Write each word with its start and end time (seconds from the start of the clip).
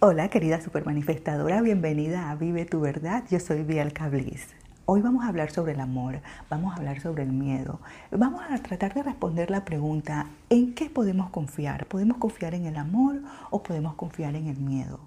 Hola 0.00 0.28
querida 0.28 0.60
supermanifestadora, 0.60 1.60
bienvenida 1.60 2.30
a 2.30 2.36
Vive 2.36 2.64
tu 2.64 2.78
Verdad. 2.78 3.24
Yo 3.28 3.40
soy 3.40 3.64
Bielka 3.64 4.08
Bliss. 4.08 4.46
Hoy 4.86 5.00
vamos 5.00 5.24
a 5.24 5.28
hablar 5.28 5.50
sobre 5.50 5.72
el 5.72 5.80
amor, 5.80 6.20
vamos 6.48 6.72
a 6.72 6.76
hablar 6.76 7.00
sobre 7.00 7.24
el 7.24 7.32
miedo. 7.32 7.80
Vamos 8.12 8.42
a 8.48 8.56
tratar 8.58 8.94
de 8.94 9.02
responder 9.02 9.50
la 9.50 9.64
pregunta, 9.64 10.28
¿en 10.50 10.72
qué 10.76 10.88
podemos 10.88 11.30
confiar? 11.30 11.86
¿Podemos 11.86 12.18
confiar 12.18 12.54
en 12.54 12.66
el 12.66 12.76
amor 12.76 13.22
o 13.50 13.64
podemos 13.64 13.94
confiar 13.94 14.36
en 14.36 14.46
el 14.46 14.58
miedo? 14.58 15.00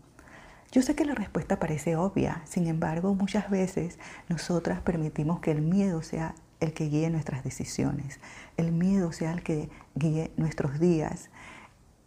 Yo 0.73 0.81
sé 0.81 0.93
que 0.93 1.05
la 1.05 1.15
respuesta 1.15 1.57
parece 1.57 1.95
obvia, 1.95 2.41
sin 2.43 2.67
embargo, 2.67 3.15
muchas 3.15 3.49
veces 3.49 3.97
nosotras 4.27 4.81
permitimos 4.81 5.39
que 5.39 5.51
el 5.51 5.61
miedo 5.61 6.01
sea 6.01 6.35
el 6.59 6.73
que 6.73 6.89
guíe 6.89 7.09
nuestras 7.09 7.45
decisiones, 7.45 8.19
el 8.57 8.73
miedo 8.73 9.13
sea 9.13 9.31
el 9.31 9.41
que 9.41 9.69
guíe 9.95 10.31
nuestros 10.35 10.81
días, 10.81 11.29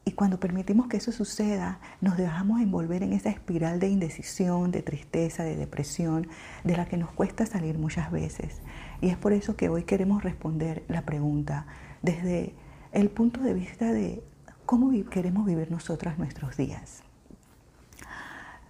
y 0.06 0.12
cuando 0.12 0.38
permitimos 0.38 0.86
que 0.86 0.98
eso 0.98 1.12
suceda, 1.12 1.78
nos 2.02 2.18
dejamos 2.18 2.60
envolver 2.60 3.02
en 3.02 3.14
esa 3.14 3.30
espiral 3.30 3.80
de 3.80 3.88
indecisión, 3.88 4.70
de 4.70 4.82
tristeza, 4.82 5.44
de 5.44 5.56
depresión, 5.56 6.28
de 6.62 6.76
la 6.76 6.84
que 6.84 6.98
nos 6.98 7.10
cuesta 7.10 7.46
salir 7.46 7.78
muchas 7.78 8.12
veces. 8.12 8.60
Y 9.00 9.08
es 9.08 9.16
por 9.16 9.32
eso 9.32 9.56
que 9.56 9.70
hoy 9.70 9.84
queremos 9.84 10.22
responder 10.22 10.84
la 10.88 11.02
pregunta 11.02 11.66
desde 12.02 12.54
el 12.92 13.08
punto 13.08 13.40
de 13.40 13.54
vista 13.54 13.92
de 13.92 14.22
cómo 14.66 14.92
queremos 15.08 15.46
vivir 15.46 15.70
nosotras 15.70 16.18
nuestros 16.18 16.56
días. 16.58 17.02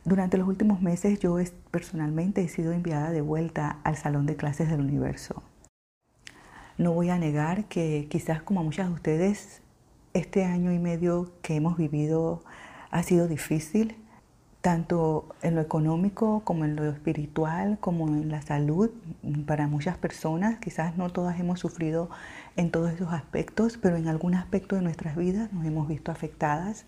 Durante 0.04 0.38
los 0.38 0.46
últimos 0.46 0.82
meses 0.82 1.18
yo 1.18 1.36
personalmente 1.72 2.42
he 2.42 2.48
sido 2.48 2.72
enviada 2.72 3.10
de 3.10 3.22
vuelta 3.22 3.78
al 3.82 3.96
salón 3.96 4.26
de 4.26 4.36
clases 4.36 4.70
del 4.70 4.80
universo. 4.80 5.42
No 6.78 6.92
voy 6.92 7.10
a 7.10 7.18
negar 7.18 7.64
que 7.64 8.06
quizás 8.08 8.42
como 8.42 8.60
a 8.60 8.62
muchas 8.62 8.88
de 8.88 8.94
ustedes 8.94 9.62
este 10.14 10.44
año 10.44 10.72
y 10.72 10.78
medio 10.78 11.32
que 11.42 11.56
hemos 11.56 11.76
vivido 11.76 12.42
ha 12.90 13.02
sido 13.02 13.28
difícil, 13.28 13.96
tanto 14.60 15.28
en 15.42 15.56
lo 15.56 15.60
económico 15.60 16.42
como 16.44 16.64
en 16.64 16.76
lo 16.76 16.88
espiritual, 16.88 17.78
como 17.80 18.06
en 18.06 18.30
la 18.30 18.40
salud 18.40 18.90
para 19.46 19.66
muchas 19.66 19.98
personas. 19.98 20.58
Quizás 20.58 20.96
no 20.96 21.10
todas 21.10 21.38
hemos 21.38 21.60
sufrido 21.60 22.08
en 22.56 22.70
todos 22.70 22.92
esos 22.92 23.12
aspectos, 23.12 23.76
pero 23.76 23.96
en 23.96 24.08
algún 24.08 24.34
aspecto 24.34 24.76
de 24.76 24.82
nuestras 24.82 25.16
vidas 25.16 25.52
nos 25.52 25.66
hemos 25.66 25.88
visto 25.88 26.12
afectadas. 26.12 26.86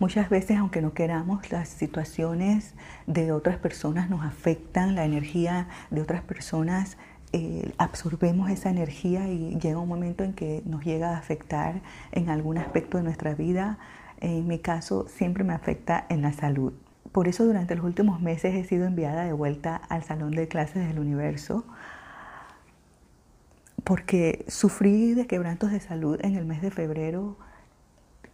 Muchas 0.00 0.28
veces, 0.28 0.58
aunque 0.58 0.82
no 0.82 0.92
queramos, 0.92 1.50
las 1.50 1.68
situaciones 1.68 2.74
de 3.06 3.32
otras 3.32 3.56
personas 3.56 4.10
nos 4.10 4.24
afectan, 4.24 4.94
la 4.94 5.04
energía 5.04 5.68
de 5.90 6.02
otras 6.02 6.22
personas 6.22 6.98
eh, 7.32 7.72
absorbemos 7.78 8.50
esa 8.50 8.70
energía 8.70 9.28
y 9.28 9.58
llega 9.58 9.78
un 9.78 9.88
momento 9.88 10.24
en 10.24 10.32
que 10.32 10.62
nos 10.64 10.84
llega 10.84 11.10
a 11.10 11.18
afectar 11.18 11.82
en 12.12 12.30
algún 12.30 12.58
aspecto 12.58 12.96
de 12.98 13.04
nuestra 13.04 13.34
vida. 13.34 13.78
En 14.20 14.46
mi 14.46 14.58
caso, 14.58 15.06
siempre 15.08 15.44
me 15.44 15.52
afecta 15.52 16.06
en 16.08 16.22
la 16.22 16.32
salud. 16.32 16.72
Por 17.12 17.28
eso 17.28 17.44
durante 17.44 17.74
los 17.74 17.84
últimos 17.84 18.20
meses 18.20 18.54
he 18.54 18.64
sido 18.64 18.86
enviada 18.86 19.24
de 19.24 19.32
vuelta 19.32 19.76
al 19.76 20.04
salón 20.04 20.32
de 20.32 20.48
clases 20.48 20.86
del 20.86 20.98
universo, 20.98 21.64
porque 23.84 24.44
sufrí 24.48 25.14
de 25.14 25.26
quebrantos 25.26 25.70
de 25.70 25.80
salud 25.80 26.18
en 26.22 26.36
el 26.36 26.44
mes 26.44 26.60
de 26.60 26.70
febrero, 26.70 27.36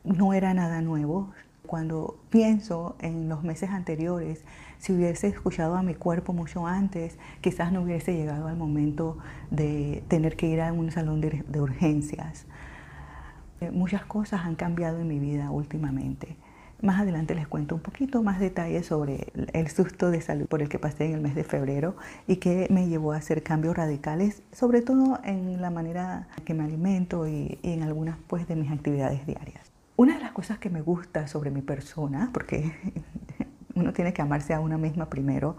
no 0.04 0.34
era 0.34 0.54
nada 0.54 0.82
nuevo, 0.82 1.30
cuando 1.66 2.18
pienso 2.30 2.96
en 3.00 3.28
los 3.28 3.42
meses 3.42 3.70
anteriores, 3.70 4.44
si 4.84 4.92
hubiese 4.92 5.28
escuchado 5.28 5.76
a 5.76 5.82
mi 5.82 5.94
cuerpo 5.94 6.34
mucho 6.34 6.66
antes, 6.66 7.16
quizás 7.40 7.72
no 7.72 7.80
hubiese 7.80 8.12
llegado 8.12 8.48
al 8.48 8.56
momento 8.56 9.16
de 9.50 10.04
tener 10.08 10.36
que 10.36 10.46
ir 10.46 10.60
a 10.60 10.74
un 10.74 10.90
salón 10.90 11.22
de, 11.22 11.42
urgencias. 11.58 12.44
Eh, 13.62 13.70
muchas 13.70 14.04
cosas 14.04 14.42
han 14.44 14.56
cambiado 14.56 14.98
en 14.98 15.08
mi 15.08 15.18
vida 15.18 15.50
últimamente. 15.50 16.36
Más 16.82 17.00
adelante 17.00 17.34
les 17.34 17.48
cuento 17.48 17.76
un 17.76 17.80
poquito 17.80 18.22
más 18.22 18.38
detalles 18.38 18.84
sobre 18.84 19.32
el 19.54 19.68
susto 19.68 20.10
de 20.10 20.20
salud 20.20 20.44
por 20.48 20.60
el 20.60 20.68
que 20.68 20.78
pasé 20.78 21.06
en 21.06 21.14
el 21.14 21.22
mes 21.22 21.34
de 21.34 21.44
febrero 21.44 21.96
y 22.26 22.36
que 22.36 22.66
me 22.68 22.86
llevó 22.86 23.14
a 23.14 23.16
hacer 23.16 23.42
cambios 23.42 23.74
radicales, 23.74 24.42
sobre 24.52 24.82
todo 24.82 25.18
en 25.24 25.62
la 25.62 25.70
manera 25.70 26.28
que 26.44 26.52
me 26.52 26.62
alimento 26.62 27.26
y, 27.26 27.58
y 27.62 27.72
en 27.72 27.84
algunas 27.84 28.18
pues, 28.26 28.46
de 28.48 28.54
mis 28.54 28.70
actividades 28.70 29.26
diarias. 29.26 29.72
Una 29.96 30.16
de 30.16 30.20
las 30.20 30.32
cosas 30.32 30.58
que 30.58 30.68
me 30.68 30.82
gusta 30.82 31.26
sobre 31.26 31.50
mi 31.50 31.62
persona, 31.62 32.28
porque 32.34 32.74
uno 33.74 33.92
tiene 33.92 34.12
que 34.12 34.22
amarse 34.22 34.54
a 34.54 34.60
una 34.60 34.78
misma 34.78 35.10
primero, 35.10 35.56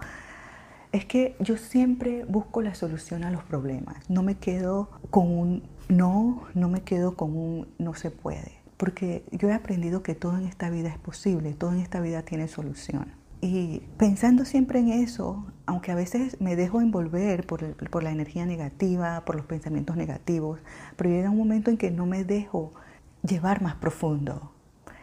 es 0.91 1.05
que 1.05 1.35
yo 1.39 1.57
siempre 1.57 2.23
busco 2.25 2.61
la 2.61 2.73
solución 2.73 3.23
a 3.23 3.31
los 3.31 3.43
problemas. 3.43 4.09
No 4.09 4.23
me 4.23 4.35
quedo 4.35 4.89
con 5.09 5.29
un 5.29 5.63
no, 5.89 6.43
no 6.53 6.69
me 6.69 6.81
quedo 6.81 7.15
con 7.15 7.35
un 7.35 7.67
no 7.77 7.93
se 7.93 8.11
puede. 8.11 8.53
Porque 8.77 9.25
yo 9.31 9.49
he 9.49 9.53
aprendido 9.53 10.03
que 10.03 10.15
todo 10.15 10.37
en 10.37 10.45
esta 10.45 10.69
vida 10.69 10.89
es 10.89 10.97
posible, 10.97 11.53
todo 11.53 11.71
en 11.71 11.79
esta 11.79 11.99
vida 11.99 12.23
tiene 12.23 12.47
solución. 12.47 13.13
Y 13.41 13.83
pensando 13.97 14.45
siempre 14.45 14.79
en 14.79 14.89
eso, 14.89 15.45
aunque 15.65 15.91
a 15.91 15.95
veces 15.95 16.39
me 16.41 16.55
dejo 16.55 16.81
envolver 16.81 17.45
por, 17.45 17.75
por 17.75 18.03
la 18.03 18.11
energía 18.11 18.45
negativa, 18.45 19.23
por 19.25 19.35
los 19.35 19.45
pensamientos 19.45 19.97
negativos, 19.97 20.59
pero 20.95 21.09
llega 21.09 21.29
un 21.29 21.37
momento 21.37 21.69
en 21.69 21.77
que 21.77 21.91
no 21.91 22.05
me 22.05 22.23
dejo 22.23 22.73
llevar 23.21 23.61
más 23.61 23.75
profundo. 23.75 24.54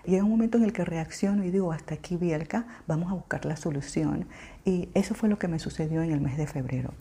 Llega 0.05 0.25
un 0.25 0.31
momento 0.31 0.59
en 0.59 0.65
el 0.65 0.73
que 0.73 0.85
reacciono 0.85 1.45
y 1.45 1.51
digo, 1.51 1.73
hasta 1.73 1.95
aquí 1.95 2.17
Bielka, 2.17 2.67
vamos 2.87 3.11
a 3.11 3.15
buscar 3.15 3.45
la 3.45 3.57
solución. 3.57 4.27
Y 4.65 4.89
eso 4.95 5.15
fue 5.15 5.29
lo 5.29 5.39
que 5.39 5.49
me 5.49 5.59
sucedió 5.59 6.03
en 6.03 6.11
el 6.11 6.21
mes 6.21 6.37
de 6.37 6.47
febrero. 6.47 6.93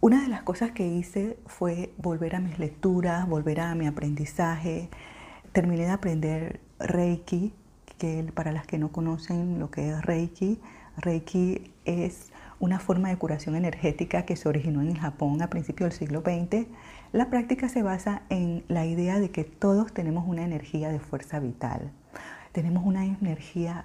Una 0.00 0.22
de 0.22 0.28
las 0.28 0.42
cosas 0.42 0.72
que 0.72 0.84
hice 0.84 1.38
fue 1.46 1.92
volver 1.96 2.34
a 2.34 2.40
mis 2.40 2.58
lecturas, 2.58 3.28
volver 3.28 3.60
a 3.60 3.74
mi 3.76 3.86
aprendizaje. 3.86 4.88
Terminé 5.52 5.84
de 5.84 5.90
aprender 5.90 6.60
Reiki, 6.80 7.54
que 7.98 8.28
para 8.34 8.50
las 8.50 8.66
que 8.66 8.78
no 8.78 8.90
conocen 8.90 9.60
lo 9.60 9.70
que 9.70 9.90
es 9.90 10.02
Reiki, 10.02 10.60
Reiki 10.96 11.70
es 11.84 12.32
una 12.58 12.80
forma 12.80 13.10
de 13.10 13.16
curación 13.16 13.54
energética 13.54 14.24
que 14.24 14.34
se 14.34 14.48
originó 14.48 14.82
en 14.82 14.96
Japón 14.96 15.40
a 15.40 15.48
principios 15.48 15.90
del 15.90 15.98
siglo 15.98 16.20
XX. 16.20 16.66
La 17.12 17.28
práctica 17.28 17.68
se 17.68 17.82
basa 17.82 18.22
en 18.30 18.64
la 18.68 18.86
idea 18.86 19.20
de 19.20 19.30
que 19.30 19.44
todos 19.44 19.92
tenemos 19.92 20.26
una 20.26 20.44
energía 20.44 20.88
de 20.88 20.98
fuerza 20.98 21.40
vital. 21.40 21.92
Tenemos 22.52 22.84
una 22.84 23.04
energía 23.04 23.84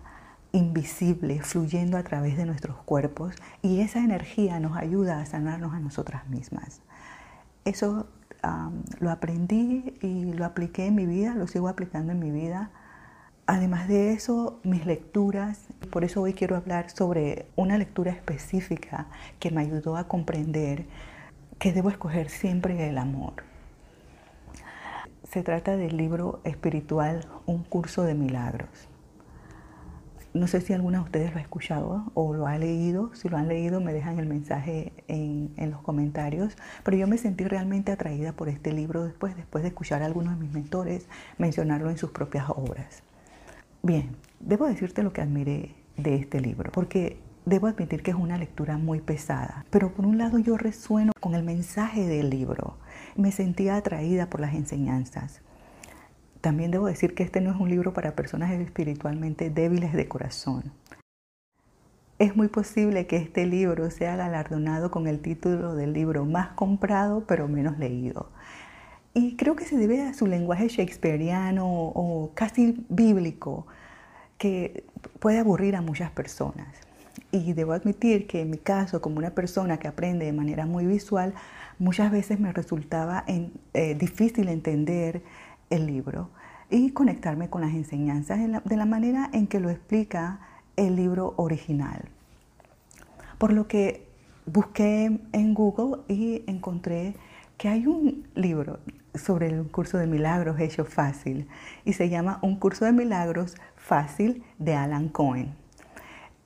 invisible 0.53 1.41
fluyendo 1.41 1.97
a 1.97 2.03
través 2.03 2.37
de 2.37 2.45
nuestros 2.45 2.77
cuerpos 2.77 3.35
y 3.61 3.81
esa 3.81 3.99
energía 3.99 4.59
nos 4.59 4.77
ayuda 4.77 5.19
a 5.19 5.25
sanarnos 5.25 5.73
a 5.73 5.79
nosotras 5.79 6.27
mismas. 6.29 6.81
Eso 7.65 8.07
lo 8.99 9.11
aprendí 9.11 9.93
y 10.01 10.31
lo 10.31 10.45
apliqué 10.45 10.85
en 10.85 10.95
mi 10.95 11.05
vida, 11.05 11.35
lo 11.35 11.47
sigo 11.47 11.67
aplicando 11.67 12.13
en 12.13 12.19
mi 12.19 12.31
vida 12.31 12.71
Además 13.49 13.87
de 13.87 14.11
eso, 14.11 14.59
mis 14.63 14.85
lecturas, 14.85 15.67
por 15.89 16.03
eso 16.03 16.21
hoy 16.21 16.33
quiero 16.33 16.57
hablar 16.57 16.89
sobre 16.89 17.47
una 17.55 17.77
lectura 17.77 18.11
específica 18.11 19.07
que 19.39 19.51
me 19.51 19.61
ayudó 19.61 19.95
a 19.95 20.09
comprender 20.09 20.85
que 21.59 21.73
debo 21.73 21.89
escoger 21.89 22.29
siempre 22.29 22.89
el 22.89 22.97
amor. 22.97 23.33
Se 25.29 25.43
trata 25.43 25.75
del 25.75 25.97
libro 25.97 26.39
espiritual 26.43 27.25
Un 27.45 27.63
curso 27.63 28.03
de 28.03 28.13
milagros. 28.13 28.69
No 30.33 30.45
sé 30.45 30.61
si 30.61 30.73
alguna 30.73 30.99
de 30.99 31.05
ustedes 31.05 31.31
lo 31.31 31.39
ha 31.39 31.41
escuchado 31.41 32.11
o 32.13 32.33
lo 32.33 32.45
ha 32.45 32.57
leído. 32.59 33.13
Si 33.15 33.27
lo 33.27 33.37
han 33.37 33.47
leído, 33.47 33.81
me 33.81 33.91
dejan 33.91 34.19
el 34.19 34.27
mensaje 34.27 34.93
en, 35.07 35.51
en, 35.57 35.71
los 35.71 35.81
comentarios. 35.81 36.55
Pero 36.83 36.95
yo 36.95 37.07
me 37.07 37.17
sentí 37.17 37.43
realmente 37.43 37.91
atraída 37.91 38.33
por 38.33 38.47
este 38.47 38.71
libro 38.71 39.03
después, 39.03 39.35
después 39.35 39.63
de 39.63 39.69
escuchar 39.69 40.03
a 40.03 40.05
algunos 40.05 40.37
de 40.37 40.45
mis 40.45 40.53
mentores 40.53 41.07
mencionarlo 41.39 41.89
en 41.89 41.97
sus 41.97 42.11
propias 42.11 42.49
obras. 42.49 43.01
Bien, 43.81 44.15
debo 44.39 44.67
decirte 44.67 45.01
lo 45.01 45.11
que 45.11 45.21
admiré 45.21 45.73
de 45.97 46.15
este 46.15 46.39
libro, 46.39 46.71
porque 46.71 47.17
debo 47.47 47.67
admitir 47.67 48.03
que 48.03 48.11
es 48.11 48.17
una 48.17 48.37
lectura 48.37 48.77
muy 48.77 48.99
pesada, 48.99 49.65
pero 49.69 49.93
por 49.93 50.05
un 50.05 50.17
lado 50.17 50.37
yo 50.37 50.57
resueno 50.57 51.13
con 51.21 51.33
el 51.33 51.43
mensaje 51.43 52.05
del 52.05 52.29
libro, 52.29 52.75
me 53.15 53.31
sentía 53.31 53.77
atraída 53.77 54.29
por 54.29 54.41
las 54.41 54.53
enseñanzas. 54.53 55.41
También 56.41 56.71
debo 56.71 56.87
decir 56.87 57.15
que 57.15 57.23
este 57.23 57.39
no 57.39 57.51
es 57.51 57.57
un 57.57 57.69
libro 57.69 57.93
para 57.93 58.15
personas 58.15 58.51
espiritualmente 58.51 59.49
débiles 59.49 59.93
de 59.93 60.09
corazón. 60.09 60.73
Es 62.19 62.35
muy 62.35 62.49
posible 62.49 63.07
que 63.07 63.15
este 63.15 63.45
libro 63.45 63.91
sea 63.91 64.17
galardonado 64.17 64.91
con 64.91 65.07
el 65.07 65.21
título 65.21 65.73
del 65.73 65.93
libro 65.93 66.25
más 66.25 66.49
comprado 66.49 67.23
pero 67.27 67.47
menos 67.47 67.79
leído. 67.79 68.29
Y 69.13 69.37
creo 69.37 69.55
que 69.55 69.63
se 69.63 69.77
debe 69.77 70.01
a 70.01 70.13
su 70.13 70.27
lenguaje 70.27 70.67
shakespeariano 70.67 71.65
o 71.65 72.31
casi 72.33 72.85
bíblico, 72.89 73.67
que 74.37 74.85
puede 75.19 75.39
aburrir 75.39 75.75
a 75.75 75.81
muchas 75.81 76.11
personas. 76.11 76.86
Y 77.45 77.53
debo 77.53 77.73
admitir 77.73 78.25
que 78.25 78.41
en 78.41 78.49
mi 78.49 78.57
caso, 78.57 78.99
como 78.99 79.17
una 79.17 79.29
persona 79.29 79.77
que 79.77 79.87
aprende 79.87 80.25
de 80.25 80.33
manera 80.33 80.65
muy 80.65 80.87
visual, 80.87 81.35
muchas 81.77 82.11
veces 82.11 82.39
me 82.39 82.51
resultaba 82.51 83.23
eh, 83.27 83.95
difícil 83.95 84.49
entender 84.49 85.21
el 85.69 85.85
libro 85.85 86.31
y 86.71 86.91
conectarme 86.91 87.49
con 87.49 87.61
las 87.61 87.75
enseñanzas 87.75 88.39
de 88.63 88.75
la 88.75 88.85
manera 88.85 89.29
en 89.33 89.45
que 89.45 89.59
lo 89.59 89.69
explica 89.69 90.39
el 90.77 90.95
libro 90.95 91.35
original. 91.37 92.05
Por 93.37 93.53
lo 93.53 93.67
que 93.67 94.07
busqué 94.47 95.19
en 95.31 95.53
Google 95.53 96.01
y 96.07 96.43
encontré 96.47 97.15
que 97.57 97.67
hay 97.67 97.85
un 97.85 98.27
libro 98.33 98.79
sobre 99.13 99.47
el 99.47 99.69
curso 99.69 99.99
de 99.99 100.07
milagros 100.07 100.59
hecho 100.59 100.85
fácil 100.85 101.47
y 101.85 101.93
se 101.93 102.09
llama 102.09 102.39
Un 102.41 102.57
curso 102.57 102.85
de 102.85 102.93
milagros 102.93 103.55
fácil 103.75 104.43
de 104.57 104.73
Alan 104.73 105.09
Cohen. 105.09 105.66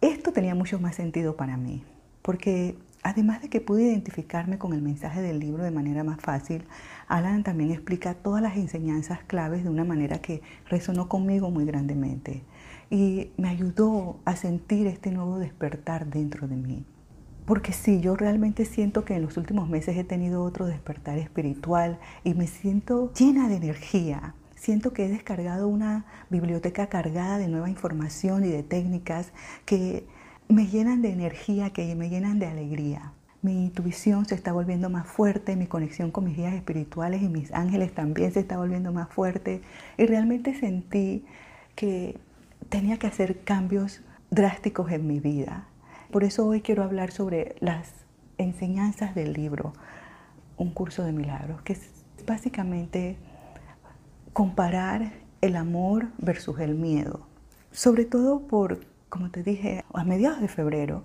Esto 0.02 0.34
tenía 0.34 0.56
mucho 0.56 0.80
más 0.80 0.96
sentido 0.96 1.36
para 1.36 1.58
mí, 1.58 1.84
porque 2.24 2.76
además 3.04 3.44
de 3.44 3.50
que 3.50 3.62
pude 3.62 3.84
identificarme 3.84 4.58
con 4.58 4.74
el 4.74 4.82
mensaje 4.82 5.22
del 5.22 5.40
libro 5.40 5.64
de 5.64 5.70
manera 5.70 6.04
más 6.04 6.20
fácil, 6.20 6.64
Alan 7.08 7.44
también 7.44 7.70
explica 7.70 8.16
todas 8.16 8.42
las 8.42 8.58
enseñanzas 8.58 9.20
claves 9.26 9.64
de 9.64 9.70
una 9.70 9.84
manera 9.84 10.20
que 10.20 10.42
resonó 10.68 11.08
conmigo 11.08 11.52
muy 11.52 11.66
grandemente 11.66 12.42
y 12.90 13.30
me 13.38 13.50
ayudó 13.50 14.20
a 14.26 14.36
sentir 14.36 14.88
este 14.88 15.12
nuevo 15.12 15.38
despertar 15.38 16.08
dentro 16.08 16.48
de 16.48 16.56
mí. 16.56 16.84
Porque 17.46 17.72
sí, 17.72 18.02
yo 18.02 18.16
realmente 18.16 18.66
siento 18.66 19.06
que 19.06 19.14
en 19.16 19.22
los 19.22 19.38
últimos 19.38 19.70
meses 19.70 19.96
he 19.98 20.04
tenido 20.04 20.44
otro 20.44 20.66
despertar 20.66 21.20
espiritual 21.20 22.00
y 22.24 22.34
me 22.34 22.48
siento 22.48 23.14
llena 23.14 23.50
de 23.50 23.58
energía. 23.58 24.34
Siento 24.62 24.94
que 24.94 25.06
he 25.06 25.10
descargado 25.10 25.68
una 25.68 26.06
biblioteca 26.30 26.88
cargada 26.88 27.40
de 27.40 27.48
nueva 27.48 27.70
información 27.70 28.46
y 28.46 28.50
de 28.50 28.62
técnicas 28.62 29.32
que 29.66 30.06
me 30.50 30.68
llenan 30.68 31.02
de 31.02 31.12
energía, 31.12 31.72
que 31.72 31.96
me 31.96 32.10
llenan 32.10 32.38
de 32.38 32.46
alegría. 32.46 33.14
Mi 33.42 33.66
intuición 33.66 34.28
se 34.28 34.36
está 34.36 34.54
volviendo 34.54 34.92
más 34.92 35.08
fuerte, 35.08 35.56
mi 35.56 35.66
conexión 35.66 36.12
con 36.12 36.26
mis 36.26 36.38
guías 36.38 36.54
espirituales 36.54 37.24
y 37.24 37.28
mis 37.28 37.52
ángeles 37.54 37.96
también 37.96 38.32
se 38.32 38.42
está 38.42 38.58
volviendo 38.58 38.92
más 38.92 39.10
fuerte. 39.10 39.64
Y 39.98 40.06
realmente 40.06 40.54
sentí 40.54 41.26
que 41.74 42.20
tenía 42.70 43.00
que 43.00 43.08
hacer 43.08 43.44
cambios 43.44 44.02
drásticos 44.30 44.92
en 44.92 45.08
mi 45.08 45.20
vida 45.20 45.66
por 46.12 46.26
eso 46.26 46.46
hoy 46.46 46.60
quiero 46.60 46.84
hablar 46.84 47.12
sobre 47.12 47.56
las 47.62 47.90
enseñanzas 48.38 49.16
del 49.16 49.32
libro, 49.32 49.72
un 50.58 50.74
curso 50.74 51.04
de 51.04 51.14
milagros, 51.14 51.62
que 51.62 51.72
es 51.72 51.90
básicamente 52.28 53.16
comparar 54.34 55.14
el 55.42 55.56
amor 55.56 56.08
versus 56.18 56.60
el 56.60 56.76
miedo. 56.76 57.26
Sobre 57.72 58.06
todo 58.06 58.48
por, 58.48 58.82
como 59.10 59.32
te 59.32 59.44
dije, 59.44 59.84
a 59.94 60.04
mediados 60.04 60.42
de 60.42 60.48
febrero 60.48 61.04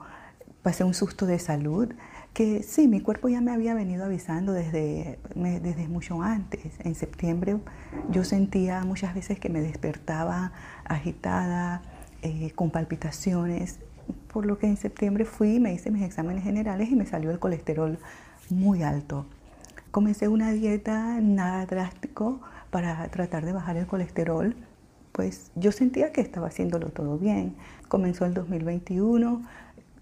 pasé 0.63 0.85
un 0.85 0.95
susto 0.95 1.27
de 1.27 1.39
salud 1.39 1.93
que 2.35 2.63
sí, 2.63 2.87
mi 2.87 3.01
cuerpo 3.01 3.29
ya 3.29 3.41
me 3.41 3.53
había 3.53 3.73
venido 3.73 4.05
avisando 4.05 4.53
desde, 4.53 5.19
desde 5.35 5.89
mucho 5.89 6.21
antes. 6.23 6.75
En 6.81 6.95
septiembre 6.95 7.57
yo 8.11 8.25
sentía 8.25 8.85
muchas 8.85 9.15
veces 9.15 9.41
que 9.41 9.49
me 9.49 9.61
despertaba 9.61 10.53
agitada, 10.85 11.83
eh, 12.23 12.51
con 12.55 12.71
palpitaciones 12.71 13.79
por 14.33 14.47
lo 14.47 14.59
que 14.59 14.67
en 14.67 14.77
septiembre 14.77 15.25
fui, 15.25 15.61
me 15.61 15.73
hice 15.73 15.91
mis 15.91 16.03
exámenes 16.03 16.45
generales 16.45 16.91
y 16.91 16.97
me 16.97 17.07
salió 17.07 17.31
el 17.31 17.39
colesterol 17.39 17.99
muy 18.51 18.83
alto. 18.83 19.27
Comencé 19.91 20.29
una 20.29 20.53
dieta 20.53 21.21
nada 21.21 21.65
drástico 21.67 22.41
para 22.77 23.09
tratar 23.09 23.47
de 23.47 23.55
bajar 23.55 23.79
el 23.79 23.87
colesterol, 23.87 24.55
pues 25.13 25.51
yo 25.55 25.73
sentía 25.73 26.13
que 26.13 26.21
estaba 26.21 26.49
haciéndolo 26.49 26.91
todo 26.91 27.17
bien. 27.17 27.57
Comenzó 27.89 28.27
el 28.27 28.35
2021, 28.35 29.43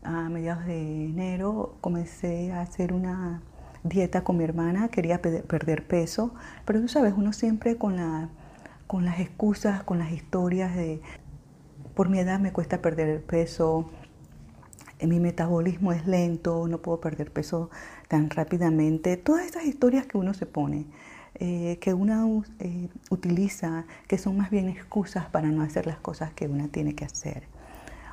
a 0.03 0.29
mediados 0.29 0.67
de 0.67 1.05
enero 1.05 1.77
comencé 1.81 2.51
a 2.51 2.63
hacer 2.63 2.93
una 2.93 3.43
dieta 3.85 4.25
con 4.25 4.39
mi 4.39 4.43
hermana, 4.43 4.89
quería 4.89 5.23
perder 5.23 5.87
peso, 5.87 6.35
pero 6.65 6.81
tú 6.81 6.89
sabes, 6.89 7.15
uno 7.17 7.33
siempre 7.33 7.77
con, 7.77 7.95
la, 7.95 8.29
con 8.89 9.05
las 9.05 9.21
excusas, 9.21 9.85
con 9.85 10.01
las 10.01 10.11
historias 10.11 10.75
de 10.75 11.01
por 11.95 12.09
mi 12.09 12.19
edad 12.19 12.41
me 12.41 12.53
cuesta 12.53 12.83
perder 12.83 13.09
el 13.09 13.21
peso, 13.21 13.89
mi 15.01 15.21
metabolismo 15.21 15.93
es 15.93 16.09
lento, 16.09 16.67
no 16.67 16.79
puedo 16.79 17.01
perder 17.01 17.31
peso 17.31 17.71
tan 18.09 18.31
rápidamente. 18.31 19.17
Todas 19.17 19.47
esas 19.47 19.65
historias 19.65 20.07
que 20.07 20.19
uno 20.19 20.35
se 20.35 20.47
pone, 20.47 20.87
eh, 21.37 21.79
que 21.81 21.95
uno 21.95 22.45
eh, 22.61 22.89
utiliza, 23.11 23.85
que 24.07 24.19
son 24.19 24.37
más 24.37 24.51
bien 24.51 24.69
excusas 24.69 25.27
para 25.27 25.49
no 25.49 25.63
hacer 25.63 25.87
las 25.87 25.99
cosas 25.99 26.33
que 26.33 26.47
uno 26.47 26.69
tiene 26.69 26.95
que 26.95 27.05
hacer 27.05 27.45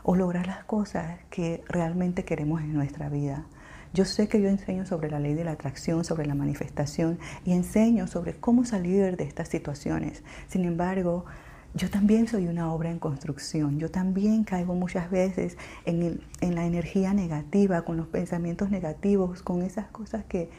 o 0.03 0.15
lograr 0.15 0.47
las 0.47 0.63
cosas 0.63 1.19
que 1.29 1.63
realmente 1.67 2.25
queremos 2.25 2.61
en 2.61 2.73
nuestra 2.73 3.09
vida. 3.09 3.45
Yo 3.93 4.05
sé 4.05 4.27
que 4.27 4.41
yo 4.41 4.47
enseño 4.47 4.85
sobre 4.85 5.11
la 5.11 5.19
ley 5.19 5.33
de 5.33 5.43
la 5.43 5.51
atracción, 5.51 6.05
sobre 6.05 6.25
la 6.25 6.33
manifestación 6.33 7.19
y 7.45 7.51
enseño 7.51 8.07
sobre 8.07 8.33
cómo 8.35 8.63
salir 8.63 9.17
de 9.17 9.23
estas 9.25 9.49
situaciones. 9.49 10.23
Sin 10.47 10.63
embargo, 10.63 11.25
yo 11.73 11.89
también 11.89 12.27
soy 12.27 12.47
una 12.47 12.73
obra 12.73 12.89
en 12.89 12.99
construcción, 12.99 13.79
yo 13.79 13.89
también 13.89 14.43
caigo 14.43 14.75
muchas 14.75 15.09
veces 15.09 15.57
en, 15.85 16.21
la 16.41 16.65
energía 16.65 17.13
negativa, 17.13 17.83
con 17.83 17.95
los 17.95 18.07
pensamientos 18.07 18.69
negativos, 18.71 19.41
con 19.41 19.61
esas 19.61 19.87
cosas 19.87 20.25
que, 20.25 20.49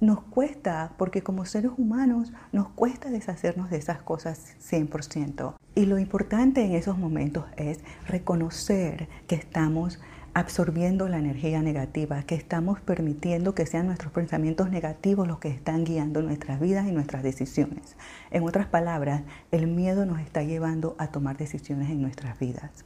nos 0.00 0.20
cuesta, 0.20 0.92
porque 0.96 1.22
como 1.22 1.44
seres 1.44 1.72
humanos 1.76 2.32
nos 2.52 2.68
cuesta 2.68 3.10
deshacernos 3.10 3.70
de 3.70 3.78
esas 3.78 4.02
cosas 4.02 4.54
100%. 4.60 5.54
Y 5.74 5.86
lo 5.86 5.98
importante 5.98 6.64
en 6.64 6.74
esos 6.74 6.98
momentos 6.98 7.44
es 7.56 7.80
reconocer 8.06 9.08
que 9.26 9.34
estamos 9.34 9.98
absorbiendo 10.34 11.08
la 11.08 11.18
energía 11.18 11.62
negativa, 11.62 12.22
que 12.24 12.34
estamos 12.34 12.80
permitiendo 12.80 13.54
que 13.54 13.66
sean 13.66 13.86
nuestros 13.86 14.12
pensamientos 14.12 14.68
negativos 14.68 15.28
los 15.28 15.38
que 15.38 15.48
están 15.48 15.84
guiando 15.84 16.22
nuestras 16.22 16.60
vidas 16.60 16.88
y 16.88 16.92
nuestras 16.92 17.22
decisiones. 17.22 17.96
En 18.30 18.42
otras 18.42 18.66
palabras, 18.66 19.22
el 19.52 19.68
miedo 19.68 20.06
nos 20.06 20.20
está 20.20 20.42
llevando 20.42 20.96
a 20.98 21.08
tomar 21.08 21.36
decisiones 21.36 21.88
en 21.90 22.02
nuestras 22.02 22.38
vidas. 22.38 22.84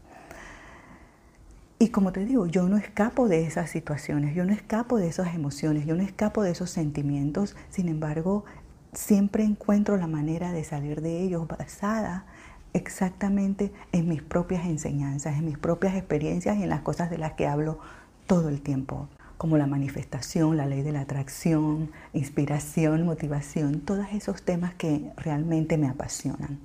Y 1.80 1.90
como 1.90 2.10
te 2.10 2.24
digo, 2.24 2.46
yo 2.46 2.68
no 2.68 2.76
escapo 2.76 3.28
de 3.28 3.46
esas 3.46 3.70
situaciones, 3.70 4.34
yo 4.34 4.44
no 4.44 4.52
escapo 4.52 4.98
de 4.98 5.06
esas 5.06 5.36
emociones, 5.36 5.86
yo 5.86 5.94
no 5.94 6.02
escapo 6.02 6.42
de 6.42 6.50
esos 6.50 6.70
sentimientos, 6.70 7.54
sin 7.70 7.88
embargo, 7.88 8.44
siempre 8.92 9.44
encuentro 9.44 9.96
la 9.96 10.08
manera 10.08 10.50
de 10.50 10.64
salir 10.64 11.02
de 11.02 11.22
ellos 11.22 11.46
basada 11.46 12.26
exactamente 12.72 13.72
en 13.92 14.08
mis 14.08 14.22
propias 14.22 14.66
enseñanzas, 14.66 15.36
en 15.36 15.44
mis 15.44 15.56
propias 15.56 15.94
experiencias 15.94 16.56
y 16.58 16.64
en 16.64 16.68
las 16.68 16.80
cosas 16.80 17.10
de 17.10 17.18
las 17.18 17.34
que 17.34 17.46
hablo 17.46 17.78
todo 18.26 18.48
el 18.48 18.60
tiempo, 18.60 19.08
como 19.36 19.56
la 19.56 19.68
manifestación, 19.68 20.56
la 20.56 20.66
ley 20.66 20.82
de 20.82 20.90
la 20.90 21.02
atracción, 21.02 21.92
inspiración, 22.12 23.06
motivación, 23.06 23.82
todos 23.82 24.06
esos 24.12 24.42
temas 24.42 24.74
que 24.74 25.12
realmente 25.16 25.78
me 25.78 25.86
apasionan. 25.86 26.58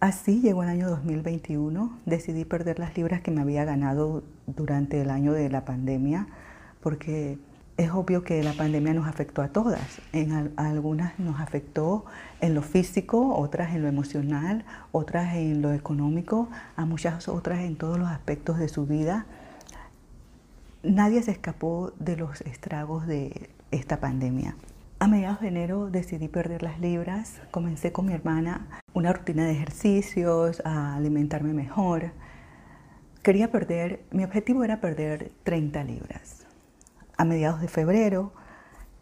Así 0.00 0.40
llegó 0.40 0.62
el 0.62 0.70
año 0.70 0.88
2021, 0.88 1.98
decidí 2.06 2.46
perder 2.46 2.78
las 2.78 2.96
libras 2.96 3.20
que 3.20 3.30
me 3.30 3.42
había 3.42 3.66
ganado 3.66 4.22
durante 4.46 5.02
el 5.02 5.10
año 5.10 5.34
de 5.34 5.50
la 5.50 5.66
pandemia, 5.66 6.26
porque 6.82 7.38
es 7.76 7.90
obvio 7.90 8.24
que 8.24 8.42
la 8.42 8.54
pandemia 8.54 8.94
nos 8.94 9.06
afectó 9.06 9.42
a 9.42 9.48
todas. 9.48 10.00
En 10.14 10.54
algunas 10.56 11.18
nos 11.18 11.38
afectó 11.38 12.06
en 12.40 12.54
lo 12.54 12.62
físico, 12.62 13.36
otras 13.36 13.74
en 13.74 13.82
lo 13.82 13.88
emocional, 13.88 14.64
otras 14.90 15.34
en 15.34 15.60
lo 15.60 15.74
económico, 15.74 16.48
a 16.76 16.86
muchas 16.86 17.28
otras 17.28 17.60
en 17.60 17.76
todos 17.76 17.98
los 17.98 18.08
aspectos 18.08 18.58
de 18.58 18.70
su 18.70 18.86
vida. 18.86 19.26
Nadie 20.82 21.22
se 21.22 21.32
escapó 21.32 21.92
de 21.98 22.16
los 22.16 22.40
estragos 22.40 23.06
de 23.06 23.50
esta 23.70 24.00
pandemia. 24.00 24.56
A 25.02 25.06
mediados 25.06 25.40
de 25.40 25.48
enero 25.48 25.88
decidí 25.90 26.28
perder 26.28 26.62
las 26.62 26.78
libras, 26.78 27.40
comencé 27.50 27.90
con 27.90 28.04
mi 28.04 28.12
hermana 28.12 28.82
una 28.92 29.14
rutina 29.14 29.46
de 29.46 29.52
ejercicios, 29.52 30.60
a 30.66 30.94
alimentarme 30.94 31.54
mejor. 31.54 32.10
Quería 33.22 33.50
perder, 33.50 34.04
mi 34.10 34.24
objetivo 34.24 34.62
era 34.62 34.82
perder 34.82 35.32
30 35.44 35.84
libras 35.84 36.46
a 37.16 37.24
mediados 37.24 37.62
de 37.62 37.68
febrero, 37.68 38.34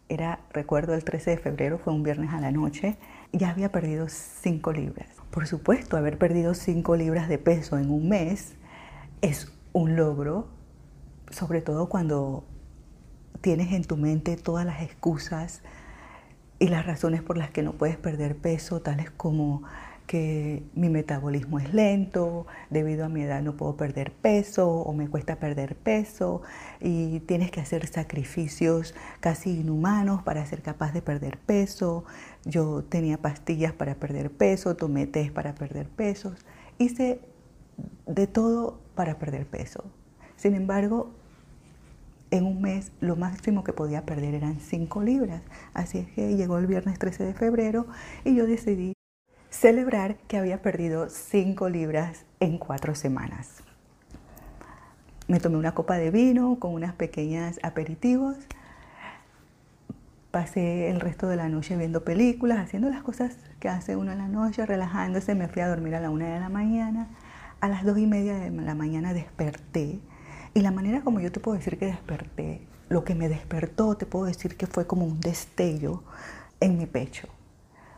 era, 0.07 0.39
recuerdo 0.51 0.93
el 0.93 1.03
13 1.03 1.31
de 1.31 1.37
febrero, 1.37 1.77
fue 1.79 1.91
un 1.91 2.03
viernes 2.03 2.31
a 2.31 2.39
la 2.39 2.53
noche, 2.53 2.97
ya 3.33 3.49
había 3.49 3.69
perdido 3.69 4.07
5 4.07 4.71
libras. 4.71 5.09
Por 5.31 5.47
supuesto, 5.47 5.97
haber 5.97 6.17
perdido 6.17 6.53
5 6.53 6.95
libras 6.95 7.27
de 7.27 7.39
peso 7.39 7.77
en 7.77 7.91
un 7.91 8.07
mes 8.07 8.55
es 9.19 9.51
un 9.73 9.97
logro, 9.97 10.47
sobre 11.29 11.61
todo 11.61 11.89
cuando 11.89 12.45
tienes 13.41 13.73
en 13.73 13.83
tu 13.83 13.97
mente 13.97 14.37
todas 14.37 14.65
las 14.65 14.81
excusas 14.81 15.61
y 16.59 16.67
las 16.67 16.85
razones 16.85 17.23
por 17.23 17.37
las 17.37 17.49
que 17.49 17.63
no 17.63 17.73
puedes 17.73 17.97
perder 17.97 18.35
peso, 18.35 18.81
tales 18.81 19.09
como 19.09 19.63
que 20.09 20.63
mi 20.73 20.89
metabolismo 20.89 21.59
es 21.59 21.71
lento, 21.71 22.47
debido 22.71 23.05
a 23.05 23.09
mi 23.09 23.21
edad 23.21 23.43
no 23.43 23.55
puedo 23.55 23.77
perder 23.77 24.11
peso 24.11 24.67
o 24.67 24.91
me 24.91 25.07
cuesta 25.07 25.35
perder 25.35 25.75
peso 25.75 26.41
y 26.81 27.19
tienes 27.21 27.51
que 27.51 27.61
hacer 27.61 27.85
sacrificios 27.85 28.95
casi 29.19 29.59
inhumanos 29.59 30.23
para 30.23 30.43
ser 30.47 30.63
capaz 30.63 30.93
de 30.93 31.03
perder 31.03 31.37
peso. 31.37 32.05
Yo 32.43 32.83
tenía 32.83 33.19
pastillas 33.19 33.71
para 33.71 33.95
perder 33.95 34.31
peso, 34.31 34.75
tomé 34.75 35.05
test 35.05 35.31
para 35.31 35.53
perder 35.53 35.87
pesos, 35.87 36.43
hice 36.79 37.21
de 38.07 38.25
todo 38.25 38.81
para 38.95 39.19
perder 39.19 39.45
peso. 39.45 39.83
Sin 40.37 40.55
embargo, 40.55 41.11
en 42.31 42.45
un 42.45 42.61
mes 42.61 42.91
lo 42.99 43.15
máximo 43.15 43.63
que 43.63 43.73
podía 43.73 44.05
perder 44.05 44.35
eran 44.35 44.59
5 44.59 45.03
libras. 45.03 45.41
Así 45.73 45.99
es 45.99 46.07
que 46.09 46.35
llegó 46.35 46.57
el 46.57 46.67
viernes 46.67 46.99
13 46.99 47.23
de 47.23 47.33
febrero 47.33 47.87
y 48.23 48.35
yo 48.35 48.45
decidí 48.45 48.93
celebrar 49.49 50.17
que 50.27 50.37
había 50.37 50.61
perdido 50.61 51.09
5 51.09 51.69
libras 51.69 52.25
en 52.39 52.57
4 52.57 52.95
semanas. 52.95 53.63
Me 55.27 55.39
tomé 55.39 55.57
una 55.57 55.73
copa 55.73 55.97
de 55.97 56.11
vino 56.11 56.57
con 56.59 56.73
unas 56.73 56.93
pequeñas 56.93 57.59
aperitivos 57.63 58.35
Pasé 60.31 60.91
el 60.91 60.99
resto 60.99 61.27
de 61.27 61.35
la 61.35 61.49
noche 61.49 61.75
viendo 61.75 62.03
películas, 62.03 62.59
haciendo 62.59 62.87
las 62.91 63.01
cosas 63.01 63.35
que 63.59 63.67
hace 63.67 63.95
uno 63.95 64.11
en 64.11 64.19
la 64.19 64.27
noche, 64.27 64.63
relajándose. 64.63 65.33
Me 65.33 65.47
fui 65.47 65.63
a 65.63 65.67
dormir 65.67 65.95
a 65.95 65.99
la 65.99 66.11
una 66.11 66.27
de 66.27 66.39
la 66.39 66.49
mañana. 66.49 67.07
A 67.61 67.67
las 67.67 67.83
dos 67.83 67.97
y 67.97 68.05
media 68.05 68.35
de 68.35 68.51
la 68.51 68.75
mañana 68.75 69.15
desperté. 69.15 69.99
Y 70.53 70.61
la 70.61 70.71
manera 70.71 71.01
como 71.01 71.19
yo 71.19 71.31
te 71.31 71.39
puedo 71.39 71.57
decir 71.57 71.77
que 71.77 71.85
desperté, 71.85 72.61
lo 72.89 73.03
que 73.03 73.15
me 73.15 73.29
despertó, 73.29 73.95
te 73.95 74.05
puedo 74.05 74.25
decir 74.25 74.57
que 74.57 74.67
fue 74.67 74.87
como 74.87 75.05
un 75.05 75.19
destello 75.19 76.03
en 76.59 76.77
mi 76.77 76.85
pecho. 76.85 77.27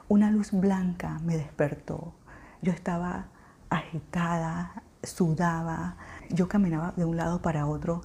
Una 0.10 0.29
luz 0.31 0.51
blanca 0.51 1.20
me 1.24 1.38
despertó. 1.38 2.13
Yo 2.62 2.74
estaba 2.74 3.27
agitada, 3.70 4.84
sudaba, 5.01 5.96
yo 6.29 6.48
caminaba 6.48 6.93
de 6.98 7.05
un 7.05 7.15
lado 7.15 7.41
para 7.41 7.65
otro 7.65 8.01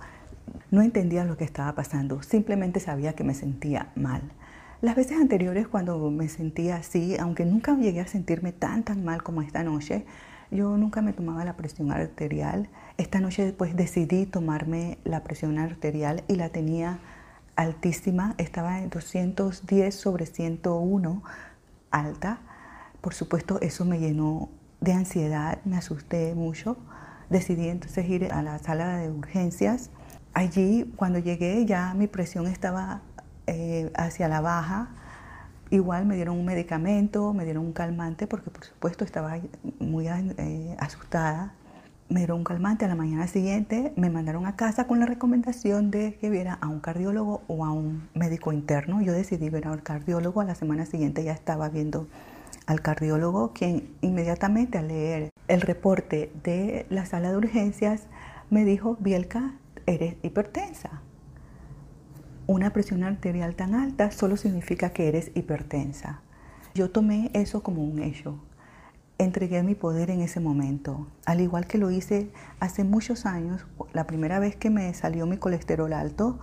no 0.70 0.82
entendía 0.82 1.24
lo 1.24 1.36
que 1.36 1.44
estaba 1.44 1.74
pasando, 1.74 2.22
simplemente 2.22 2.80
sabía 2.80 3.14
que 3.14 3.24
me 3.24 3.34
sentía 3.34 3.92
mal. 3.94 4.22
Las 4.80 4.96
veces 4.96 5.18
anteriores 5.18 5.68
cuando 5.68 6.10
me 6.10 6.28
sentía 6.28 6.76
así, 6.76 7.16
aunque 7.18 7.44
nunca 7.44 7.74
llegué 7.74 8.00
a 8.00 8.06
sentirme 8.06 8.52
tan 8.52 8.82
tan 8.82 9.04
mal 9.04 9.22
como 9.22 9.42
esta 9.42 9.62
noche, 9.62 10.04
yo 10.50 10.76
nunca 10.76 11.02
me 11.02 11.12
tomaba 11.12 11.44
la 11.44 11.56
presión 11.56 11.90
arterial. 11.92 12.68
Esta 12.96 13.20
noche 13.20 13.44
después 13.44 13.76
decidí 13.76 14.26
tomarme 14.26 14.98
la 15.04 15.22
presión 15.22 15.58
arterial 15.58 16.24
y 16.28 16.36
la 16.36 16.48
tenía 16.50 16.98
altísima, 17.56 18.34
estaba 18.38 18.78
en 18.80 18.90
210 18.90 19.94
sobre 19.94 20.26
101 20.26 21.22
alta. 21.90 22.38
Por 23.00 23.14
supuesto, 23.14 23.60
eso 23.60 23.84
me 23.84 23.98
llenó 23.98 24.48
de 24.80 24.92
ansiedad, 24.92 25.58
me 25.64 25.76
asusté 25.76 26.34
mucho. 26.34 26.76
Decidí 27.30 27.68
entonces 27.68 28.08
ir 28.08 28.32
a 28.32 28.42
la 28.42 28.58
sala 28.58 28.98
de 28.98 29.10
urgencias 29.10 29.90
Allí, 30.36 30.92
cuando 30.96 31.18
llegué, 31.18 31.64
ya 31.64 31.94
mi 31.94 32.08
presión 32.08 32.46
estaba 32.46 33.00
eh, 33.46 33.90
hacia 33.94 34.28
la 34.28 34.42
baja. 34.42 34.90
Igual 35.70 36.06
me 36.06 36.14
dieron 36.14 36.38
un 36.38 36.44
medicamento, 36.44 37.32
me 37.32 37.44
dieron 37.44 37.64
un 37.64 37.72
calmante, 37.72 38.26
porque 38.26 38.50
por 38.50 38.64
supuesto 38.64 39.04
estaba 39.04 39.38
muy 39.80 40.06
eh, 40.08 40.76
asustada. 40.78 41.54
Me 42.08 42.20
dieron 42.20 42.38
un 42.38 42.44
calmante 42.44 42.84
a 42.84 42.88
la 42.88 42.94
mañana 42.94 43.26
siguiente, 43.26 43.92
me 43.96 44.08
mandaron 44.10 44.46
a 44.46 44.54
casa 44.54 44.86
con 44.86 45.00
la 45.00 45.06
recomendación 45.06 45.90
de 45.90 46.14
que 46.20 46.30
viera 46.30 46.54
a 46.60 46.68
un 46.68 46.78
cardiólogo 46.78 47.42
o 47.48 47.64
a 47.64 47.72
un 47.72 48.08
médico 48.14 48.52
interno. 48.52 49.02
Yo 49.02 49.12
decidí 49.12 49.50
ver 49.50 49.66
al 49.66 49.82
cardiólogo, 49.82 50.40
a 50.40 50.44
la 50.44 50.54
semana 50.54 50.86
siguiente 50.86 51.24
ya 51.24 51.32
estaba 51.32 51.68
viendo 51.68 52.06
al 52.66 52.80
cardiólogo, 52.80 53.52
quien 53.52 53.88
inmediatamente 54.02 54.78
al 54.78 54.88
leer 54.88 55.30
el 55.48 55.60
reporte 55.60 56.30
de 56.44 56.86
la 56.90 57.06
sala 57.06 57.30
de 57.30 57.38
urgencias 57.38 58.02
me 58.50 58.64
dijo, 58.64 58.96
Bielka, 59.00 59.54
eres 59.86 60.14
hipertensa. 60.22 61.02
Una 62.48 62.72
presión 62.72 63.02
arterial 63.02 63.56
tan 63.56 63.74
alta 63.74 64.12
solo 64.12 64.36
significa 64.36 64.90
que 64.90 65.08
eres 65.08 65.32
hipertensa. 65.34 66.20
Yo 66.76 66.92
tomé 66.92 67.28
eso 67.32 67.64
como 67.64 67.82
un 67.82 68.00
hecho. 68.00 68.38
Entregué 69.18 69.64
mi 69.64 69.74
poder 69.74 70.10
en 70.10 70.20
ese 70.20 70.38
momento, 70.38 71.08
al 71.24 71.40
igual 71.40 71.66
que 71.66 71.76
lo 71.76 71.90
hice 71.90 72.30
hace 72.60 72.84
muchos 72.84 73.26
años, 73.26 73.66
la 73.92 74.06
primera 74.06 74.38
vez 74.38 74.54
que 74.54 74.70
me 74.70 74.94
salió 74.94 75.26
mi 75.26 75.38
colesterol 75.38 75.92
alto, 75.92 76.38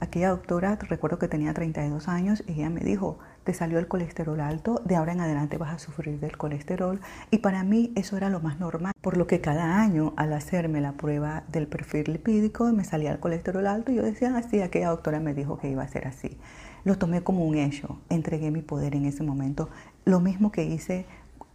aquella 0.00 0.30
doctora, 0.30 0.76
recuerdo 0.76 1.18
que 1.18 1.28
tenía 1.28 1.52
32 1.52 2.08
años, 2.08 2.42
y 2.46 2.52
ella 2.52 2.70
me 2.70 2.80
dijo, 2.80 3.18
te 3.44 3.54
salió 3.54 3.78
el 3.78 3.86
colesterol 3.88 4.40
alto, 4.40 4.80
de 4.84 4.96
ahora 4.96 5.12
en 5.12 5.20
adelante 5.20 5.58
vas 5.58 5.74
a 5.74 5.78
sufrir 5.78 6.18
del 6.18 6.36
colesterol. 6.36 7.00
Y 7.30 7.38
para 7.38 7.62
mí 7.62 7.92
eso 7.94 8.16
era 8.16 8.30
lo 8.30 8.40
más 8.40 8.58
normal, 8.58 8.92
por 9.00 9.16
lo 9.16 9.26
que 9.26 9.40
cada 9.40 9.80
año 9.80 10.14
al 10.16 10.32
hacerme 10.32 10.80
la 10.80 10.92
prueba 10.92 11.44
del 11.48 11.66
perfil 11.66 12.12
lipídico 12.12 12.64
me 12.72 12.84
salía 12.84 13.12
el 13.12 13.20
colesterol 13.20 13.66
alto 13.66 13.92
y 13.92 13.96
yo 13.96 14.02
decía 14.02 14.36
así, 14.36 14.60
ah, 14.60 14.64
aquella 14.64 14.88
doctora 14.88 15.20
me 15.20 15.34
dijo 15.34 15.58
que 15.58 15.70
iba 15.70 15.82
a 15.82 15.88
ser 15.88 16.06
así. 16.06 16.38
Lo 16.84 16.98
tomé 16.98 17.22
como 17.22 17.44
un 17.44 17.56
hecho, 17.56 17.98
entregué 18.08 18.50
mi 18.50 18.62
poder 18.62 18.94
en 18.94 19.04
ese 19.04 19.22
momento, 19.22 19.68
lo 20.04 20.20
mismo 20.20 20.50
que 20.50 20.64
hice 20.64 21.06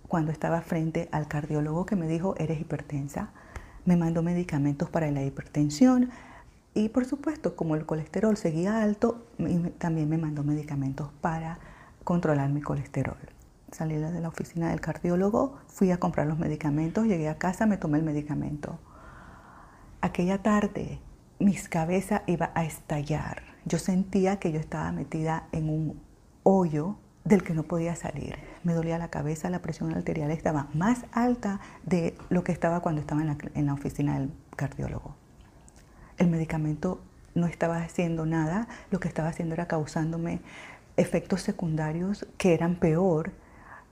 cuando 0.08 0.31
estaba 0.31 0.62
frente 0.62 1.08
al 1.12 1.27
cardiólogo 1.27 1.86
que 1.86 1.96
me 1.96 2.08
dijo, 2.08 2.36
eres 2.38 2.60
hipertensa, 2.60 3.29
me 3.86 3.96
mandó 3.96 4.24
medicamentos 4.24 4.89
para 4.89 5.12
la 5.12 5.24
hipertensión, 5.24 6.10
y 6.74 6.89
por 6.89 7.05
supuesto, 7.05 7.55
como 7.55 7.75
el 7.75 7.86
colesterol 7.86 8.38
seguía 8.38 8.81
alto, 8.81 9.25
también 9.79 10.10
me 10.10 10.17
mandó 10.17 10.43
medicamentos 10.43 11.10
para 11.22 11.60
controlar 12.10 12.50
mi 12.50 12.60
colesterol. 12.60 13.20
Salí 13.72 13.96
de 13.98 14.20
la 14.20 14.30
oficina 14.30 14.72
del 14.72 14.82
cardiólogo, 14.82 15.60
fui 15.68 15.92
a 15.92 16.00
comprar 16.00 16.25
los 16.25 16.39
medicamentos, 16.39 17.06
llegué 17.06 17.30
a 17.30 17.38
casa, 17.38 17.68
me 17.68 17.78
tomé 17.78 18.00
el 18.00 18.04
medicamento. 18.04 18.80
Aquella 20.01 20.42
tarde 20.42 21.00
mi 21.38 21.54
cabeza 21.54 22.24
iba 22.25 22.50
a 22.56 22.66
estallar. 22.66 23.44
Yo 23.66 23.78
sentía 23.78 24.39
que 24.39 24.51
yo 24.51 24.60
estaba 24.60 24.92
metida 24.92 25.50
en 25.51 25.70
un 25.70 26.01
hoyo 26.42 26.96
del 27.25 27.44
que 27.44 27.54
no 27.54 27.62
podía 27.62 27.96
salir. 27.96 28.39
Me 28.63 28.74
dolía 28.74 28.98
la 28.98 29.12
cabeza, 29.12 29.51
la 29.51 29.62
presión 29.62 29.94
arterial 29.94 30.32
estaba 30.32 30.68
más 30.74 31.06
alta 31.12 31.60
de 31.84 32.18
lo 32.30 32.44
que 32.44 32.54
estaba 32.54 32.80
cuando 32.80 33.01
estaba 33.01 33.22
en 33.22 33.28
la, 33.28 33.38
en 33.54 33.68
la 33.68 33.74
oficina 33.74 34.18
del 34.18 34.32
cardiólogo. 34.56 35.13
El 36.18 36.28
medicamento 36.32 37.04
no 37.36 37.46
estaba 37.46 37.78
haciendo 37.78 38.25
nada, 38.25 38.68
lo 38.89 39.00
que 39.00 39.08
estaba 39.08 39.30
haciendo 39.30 39.54
era 39.54 39.68
causándome 39.68 40.42
efectos 41.00 41.41
secundarios 41.41 42.27
que 42.38 42.53
eran 42.53 42.75
peor 42.75 43.32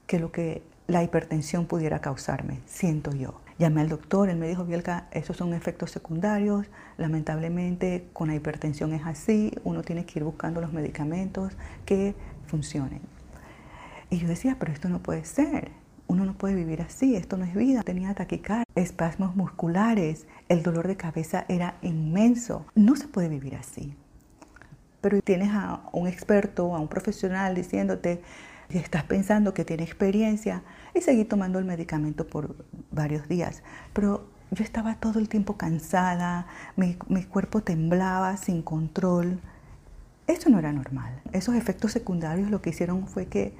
que 0.07 0.19
lo 0.19 0.31
que 0.33 0.61
la 0.87 1.03
hipertensión 1.03 1.65
pudiera 1.65 1.99
causarme, 1.99 2.59
siento 2.65 3.11
yo. 3.11 3.39
Llamé 3.57 3.81
al 3.81 3.89
doctor, 3.89 4.29
él 4.29 4.37
me 4.37 4.47
dijo, 4.47 4.65
Bielka, 4.65 5.07
esos 5.11 5.37
son 5.37 5.53
efectos 5.53 5.89
secundarios, 5.91 6.67
lamentablemente 6.97 8.07
con 8.11 8.27
la 8.27 8.35
hipertensión 8.35 8.93
es 8.93 9.05
así, 9.05 9.53
uno 9.63 9.83
tiene 9.83 10.05
que 10.05 10.19
ir 10.19 10.25
buscando 10.25 10.59
los 10.59 10.73
medicamentos 10.73 11.53
que 11.85 12.13
funcionen. 12.45 13.01
Y 14.09 14.19
yo 14.19 14.27
decía, 14.27 14.57
pero 14.59 14.73
esto 14.73 14.89
no 14.89 14.99
puede 14.99 15.23
ser, 15.23 15.71
uno 16.07 16.25
no 16.25 16.37
puede 16.37 16.55
vivir 16.55 16.81
así, 16.81 17.15
esto 17.15 17.37
no 17.37 17.45
es 17.45 17.55
vida. 17.55 17.83
Tenía 17.83 18.13
taquicardia, 18.13 18.65
espasmos 18.75 19.35
musculares, 19.35 20.27
el 20.49 20.61
dolor 20.61 20.87
de 20.87 20.97
cabeza 20.97 21.45
era 21.47 21.77
inmenso, 21.81 22.65
no 22.75 22.95
se 22.95 23.07
puede 23.07 23.29
vivir 23.29 23.55
así 23.55 23.95
pero 25.01 25.21
tienes 25.21 25.49
a 25.53 25.81
un 25.91 26.07
experto, 26.07 26.75
a 26.75 26.79
un 26.79 26.87
profesional 26.87 27.55
diciéndote, 27.55 28.21
si 28.69 28.77
estás 28.77 29.03
pensando 29.03 29.53
que 29.53 29.63
tiene 29.63 29.83
experiencia, 29.83 30.63
y 30.93 31.01
seguí 31.01 31.23
tomando 31.23 31.59
el 31.59 31.65
medicamento 31.65 32.27
por 32.27 32.65
varios 32.91 33.27
días. 33.27 33.63
Pero 33.93 34.29
yo 34.51 34.63
estaba 34.63 34.95
todo 34.95 35.19
el 35.19 35.29
tiempo 35.29 35.57
cansada, 35.57 36.47
mi, 36.75 36.97
mi 37.07 37.23
cuerpo 37.23 37.61
temblaba 37.61 38.35
sin 38.37 38.61
control. 38.61 39.39
Eso 40.25 40.49
no 40.49 40.59
era 40.59 40.73
normal. 40.73 41.21
Esos 41.31 41.55
efectos 41.55 41.91
secundarios 41.91 42.49
lo 42.49 42.61
que 42.61 42.71
hicieron 42.71 43.07
fue 43.07 43.27
que 43.27 43.55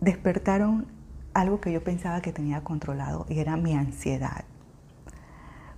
despertaron 0.00 0.86
algo 1.32 1.60
que 1.60 1.72
yo 1.72 1.82
pensaba 1.82 2.20
que 2.20 2.32
tenía 2.32 2.62
controlado 2.64 3.26
y 3.28 3.38
era 3.38 3.56
mi 3.56 3.74
ansiedad. 3.74 4.44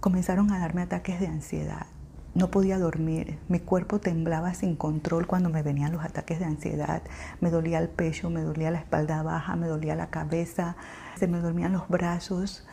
Comenzaron 0.00 0.50
a 0.50 0.58
darme 0.58 0.82
ataques 0.82 1.20
de 1.20 1.26
ansiedad 1.26 1.86
no 2.34 2.50
podía 2.50 2.78
dormir, 2.78 3.38
mi 3.48 3.58
cuerpo 3.58 3.98
temblaba 3.98 4.54
sin 4.54 4.76
control 4.76 5.26
cuando 5.26 5.50
me 5.50 5.62
venían 5.62 5.92
los 5.92 6.04
ataques 6.04 6.38
de 6.38 6.44
ansiedad, 6.44 7.02
me 7.40 7.50
dolía 7.50 7.78
el 7.78 7.88
pecho, 7.88 8.30
me 8.30 8.42
dolía 8.42 8.70
la 8.70 8.78
espalda 8.78 9.22
baja, 9.22 9.56
me 9.56 9.66
dolía 9.66 9.96
la 9.96 10.10
cabeza, 10.10 10.76
se 11.16 11.26
me 11.26 11.40
dormían 11.40 11.72
los 11.72 11.88
brazos. 11.88 12.64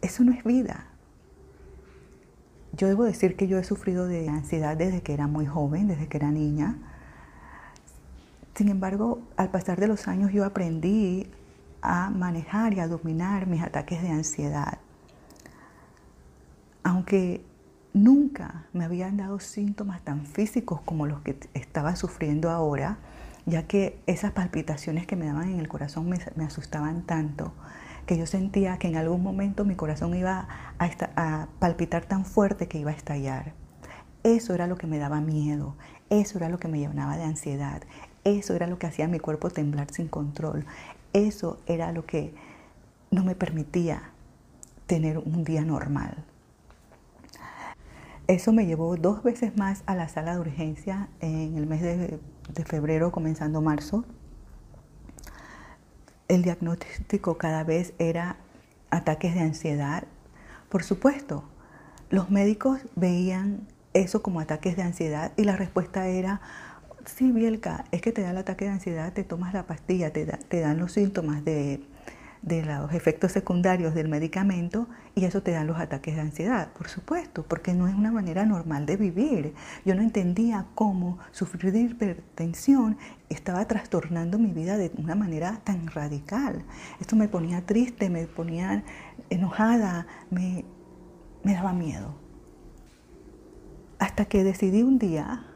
Eso 0.00 0.24
no 0.24 0.32
es 0.32 0.44
vida. 0.44 0.86
Yo 2.72 2.88
debo 2.88 3.04
decir 3.04 3.36
que 3.36 3.48
yo 3.48 3.58
he 3.58 3.64
sufrido 3.64 4.06
de 4.06 4.28
ansiedad 4.28 4.76
desde 4.76 5.02
que 5.02 5.12
era 5.12 5.26
muy 5.26 5.46
joven, 5.46 5.88
desde 5.88 6.08
que 6.08 6.16
era 6.16 6.30
niña. 6.30 6.76
Sin 8.54 8.68
embargo, 8.68 9.20
al 9.36 9.50
pasar 9.50 9.78
de 9.78 9.88
los 9.88 10.08
años 10.08 10.32
yo 10.32 10.44
aprendí 10.44 11.28
a 11.82 12.08
manejar 12.08 12.72
y 12.72 12.80
a 12.80 12.88
dominar 12.88 13.46
mis 13.46 13.62
ataques 13.62 14.00
de 14.00 14.08
ansiedad 14.08 14.78
aunque 16.86 17.44
nunca 17.94 18.66
me 18.72 18.84
habían 18.84 19.16
dado 19.16 19.40
síntomas 19.40 20.02
tan 20.02 20.24
físicos 20.24 20.80
como 20.82 21.08
los 21.08 21.20
que 21.22 21.36
estaba 21.52 21.96
sufriendo 21.96 22.48
ahora, 22.48 22.98
ya 23.44 23.66
que 23.66 23.98
esas 24.06 24.30
palpitaciones 24.30 25.04
que 25.04 25.16
me 25.16 25.26
daban 25.26 25.48
en 25.48 25.58
el 25.58 25.66
corazón 25.66 26.08
me, 26.08 26.44
asustaban 26.44 27.02
tanto 27.02 27.52
que 28.06 28.16
yo 28.16 28.24
sentía 28.24 28.78
que 28.78 28.86
en 28.86 28.94
algún 28.94 29.20
momento 29.20 29.64
mi 29.64 29.74
corazón 29.74 30.14
iba 30.14 30.46
a, 30.78 30.90
a 31.16 31.48
palpitar 31.58 32.04
tan 32.04 32.24
fuerte 32.24 32.68
que 32.68 32.78
iba 32.78 32.92
a 32.92 32.94
estallar. 32.94 33.52
Eso 34.22 34.54
era 34.54 34.68
lo 34.68 34.76
que 34.76 34.86
me 34.86 34.98
daba 34.98 35.20
miedo, 35.20 35.74
eso 36.08 36.38
era 36.38 36.48
lo 36.48 36.60
que 36.60 36.68
me 36.68 36.78
llenaba 36.78 37.16
de 37.16 37.24
ansiedad, 37.24 37.82
eso 38.22 38.54
era 38.54 38.68
lo 38.68 38.78
que 38.78 38.86
hacía 38.86 39.08
mi 39.08 39.18
cuerpo 39.18 39.50
temblar 39.50 39.90
sin 39.90 40.06
control, 40.06 40.64
eso 41.12 41.58
era 41.66 41.90
lo 41.90 42.06
que 42.06 42.32
no 43.10 43.24
me 43.24 43.34
permitía 43.34 44.12
tener 44.86 45.18
un 45.18 45.42
día 45.42 45.64
normal. 45.64 46.24
Eso 48.28 48.52
me 48.52 48.66
llevó 48.66 48.96
dos 48.96 49.22
veces 49.22 49.56
más 49.56 49.84
a 49.86 49.94
la 49.94 50.08
sala 50.08 50.34
de 50.34 50.40
urgencia 50.40 51.08
en 51.20 51.56
el 51.56 51.66
mes 51.66 51.80
de, 51.80 52.18
febrero, 52.64 53.12
comenzando 53.12 53.62
marzo. 53.62 54.04
El 56.26 56.42
diagnóstico 56.42 57.38
cada 57.38 57.62
vez 57.62 57.94
era 58.00 58.36
ataques 58.90 59.32
de 59.34 59.40
ansiedad. 59.40 60.08
Por 60.68 60.82
supuesto, 60.82 61.44
los 62.10 62.28
médicos 62.28 62.80
veían 62.96 63.68
eso 63.94 64.22
como 64.22 64.40
ataques 64.40 64.74
de 64.74 64.82
ansiedad 64.82 65.30
y 65.36 65.44
la 65.44 65.54
respuesta 65.54 66.08
era, 66.08 66.40
sí, 67.04 67.30
Bielka, 67.30 67.84
es 67.92 68.00
que 68.00 68.10
te 68.10 68.22
da 68.22 68.32
el 68.32 68.38
ataque 68.38 68.64
de 68.64 68.72
ansiedad, 68.72 69.12
te 69.12 69.22
tomas 69.22 69.54
la 69.54 69.68
pastilla, 69.68 70.12
te, 70.12 70.26
te 70.26 70.60
dan 70.60 70.78
los 70.78 70.90
síntomas 70.90 71.44
de, 71.44 71.80
de 72.46 72.64
los 72.64 72.94
efectos 72.94 73.32
secundarios 73.32 73.92
del 73.92 74.08
medicamento 74.08 74.86
y 75.16 75.24
eso 75.24 75.42
te 75.42 75.50
dan 75.50 75.66
los 75.66 75.78
ataques 75.78 76.14
de 76.14 76.20
ansiedad, 76.20 76.72
por 76.72 76.88
supuesto, 76.88 77.42
porque 77.42 77.74
no 77.74 77.88
es 77.88 77.94
una 77.94 78.12
manera 78.12 78.46
normal 78.46 78.86
de 78.86 78.96
vivir. 78.96 79.52
Yo 79.84 79.96
no 79.96 80.02
entendía 80.02 80.66
cómo 80.76 81.18
sufrir 81.32 81.72
de 81.72 81.80
hipertensión 81.80 82.98
estaba 83.28 83.66
trastornando 83.66 84.38
mi 84.38 84.52
vida 84.52 84.78
de 84.78 84.92
una 84.96 85.16
manera 85.16 85.60
tan 85.64 85.88
radical. 85.88 86.64
Esto 87.00 87.16
me 87.16 87.26
ponía 87.26 87.66
triste, 87.66 88.10
me 88.10 88.28
ponía 88.28 88.84
enojada, 89.28 90.06
me, 90.30 90.64
me 91.42 91.52
daba 91.52 91.72
miedo. 91.72 92.14
Hasta 93.98 94.26
que 94.26 94.44
decidí 94.44 94.84
un 94.84 95.00
día 95.00 95.46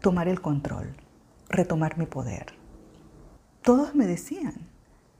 tomar 0.00 0.26
el 0.26 0.40
control, 0.40 0.96
retomar 1.50 1.98
mi 1.98 2.06
poder. 2.06 2.54
Todos 3.60 3.94
me 3.94 4.06
decían, 4.06 4.71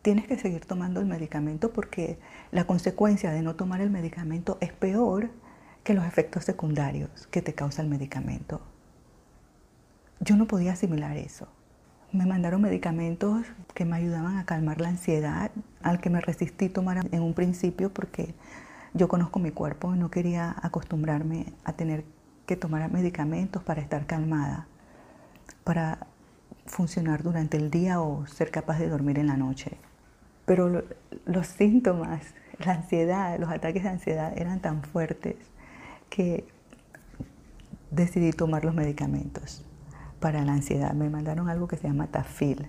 tienes 0.03 0.27
que 0.27 0.37
seguir 0.37 0.67
tomando 0.67 1.01
el 1.01 1.07
medicamento 1.07 1.73
porque 1.73 2.19
la 2.51 2.65
consecuencia 2.65 3.31
de 3.31 3.43
no 3.43 3.55
tomar 3.55 3.81
el 3.81 3.91
medicamento 3.91 4.59
es 4.61 4.73
peor 4.73 5.31
que 5.85 5.95
los 5.95 6.05
efectos 6.05 6.45
secundarios 6.45 7.29
que 7.31 7.43
te 7.43 7.55
causa 7.55 7.83
el 7.83 7.89
medicamento. 7.89 8.61
Yo 10.21 10.37
no 10.37 10.47
podía 10.47 10.73
asimilar 10.73 11.17
eso. 11.17 11.49
Me 12.13 12.27
mandaron 12.27 12.61
medicamentos 12.61 13.47
que 13.75 13.85
me 13.85 13.97
ayudaban 13.97 14.37
a 14.39 14.45
calmar 14.45 14.81
la 14.81 14.89
ansiedad, 14.89 15.51
al 15.83 16.01
que 16.01 16.11
me 16.11 16.21
resistí 16.21 16.69
tomar 16.69 17.09
en 17.11 17.23
un 17.23 17.33
principio 17.33 17.93
porque 17.93 18.35
yo 18.93 19.09
conozco 19.09 19.39
mi 19.39 19.51
cuerpo 19.51 19.95
y 19.95 19.99
no 19.99 20.11
quería 20.11 20.55
acostumbrarme 20.63 21.47
a 21.65 21.73
tener 21.73 22.05
que 22.47 22.57
tomar 22.57 22.91
medicamentos 22.93 23.63
para 23.63 23.81
estar 23.81 24.07
calmada, 24.07 24.67
para 25.65 26.07
funcionar 26.67 27.23
durante 27.23 27.57
el 27.57 27.71
día 27.71 28.01
o 28.01 28.27
ser 28.27 28.51
capaz 28.51 28.79
de 28.79 28.89
dormir 28.89 29.19
en 29.19 29.29
la 29.29 29.37
noche. 29.37 29.79
Pero 30.53 30.83
los 31.25 31.47
síntomas, 31.47 32.35
la 32.59 32.73
ansiedad, 32.73 33.39
los 33.39 33.49
ataques 33.49 33.85
de 33.85 33.89
ansiedad 33.89 34.35
eran 34.37 34.61
tan 34.61 34.83
fuertes 34.83 35.37
que 36.11 36.45
decidí 37.91 38.33
tomar 38.33 38.63
los 38.63 38.75
medicamentos 38.75 39.65
para 40.21 40.45
la 40.45 40.53
ansiedad. 40.53 40.93
Me 40.93 41.09
mandaron 41.09 41.49
algo 41.49 41.69
que 41.69 41.79
se 41.79 41.89
llama 41.89 42.09
Tafil. 42.09 42.69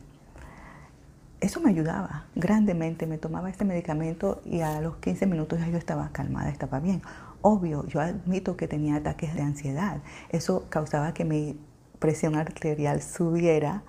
Eso 1.42 1.60
me 1.60 1.72
ayudaba 1.72 2.24
grandemente. 2.36 3.06
Me 3.06 3.18
tomaba 3.18 3.50
este 3.50 3.66
medicamento 3.66 4.42
y 4.46 4.62
a 4.62 4.80
los 4.80 4.96
15 5.00 5.26
minutos 5.26 5.60
ya 5.60 5.68
yo 5.68 5.78
estaba 5.78 6.08
calmada, 6.14 6.52
estaba 6.52 6.80
bien. 6.80 7.02
Obvio, 7.42 7.86
yo 7.88 8.00
admito 8.00 8.56
que 8.56 8.70
tenía 8.70 8.96
ataques 8.96 9.36
de 9.36 9.42
ansiedad. 9.42 9.98
Eso 10.30 10.68
causaba 10.70 11.14
que 11.14 11.26
mi 11.26 11.60
presión 12.00 12.38
arterial 12.38 13.02
subiera 13.02 13.84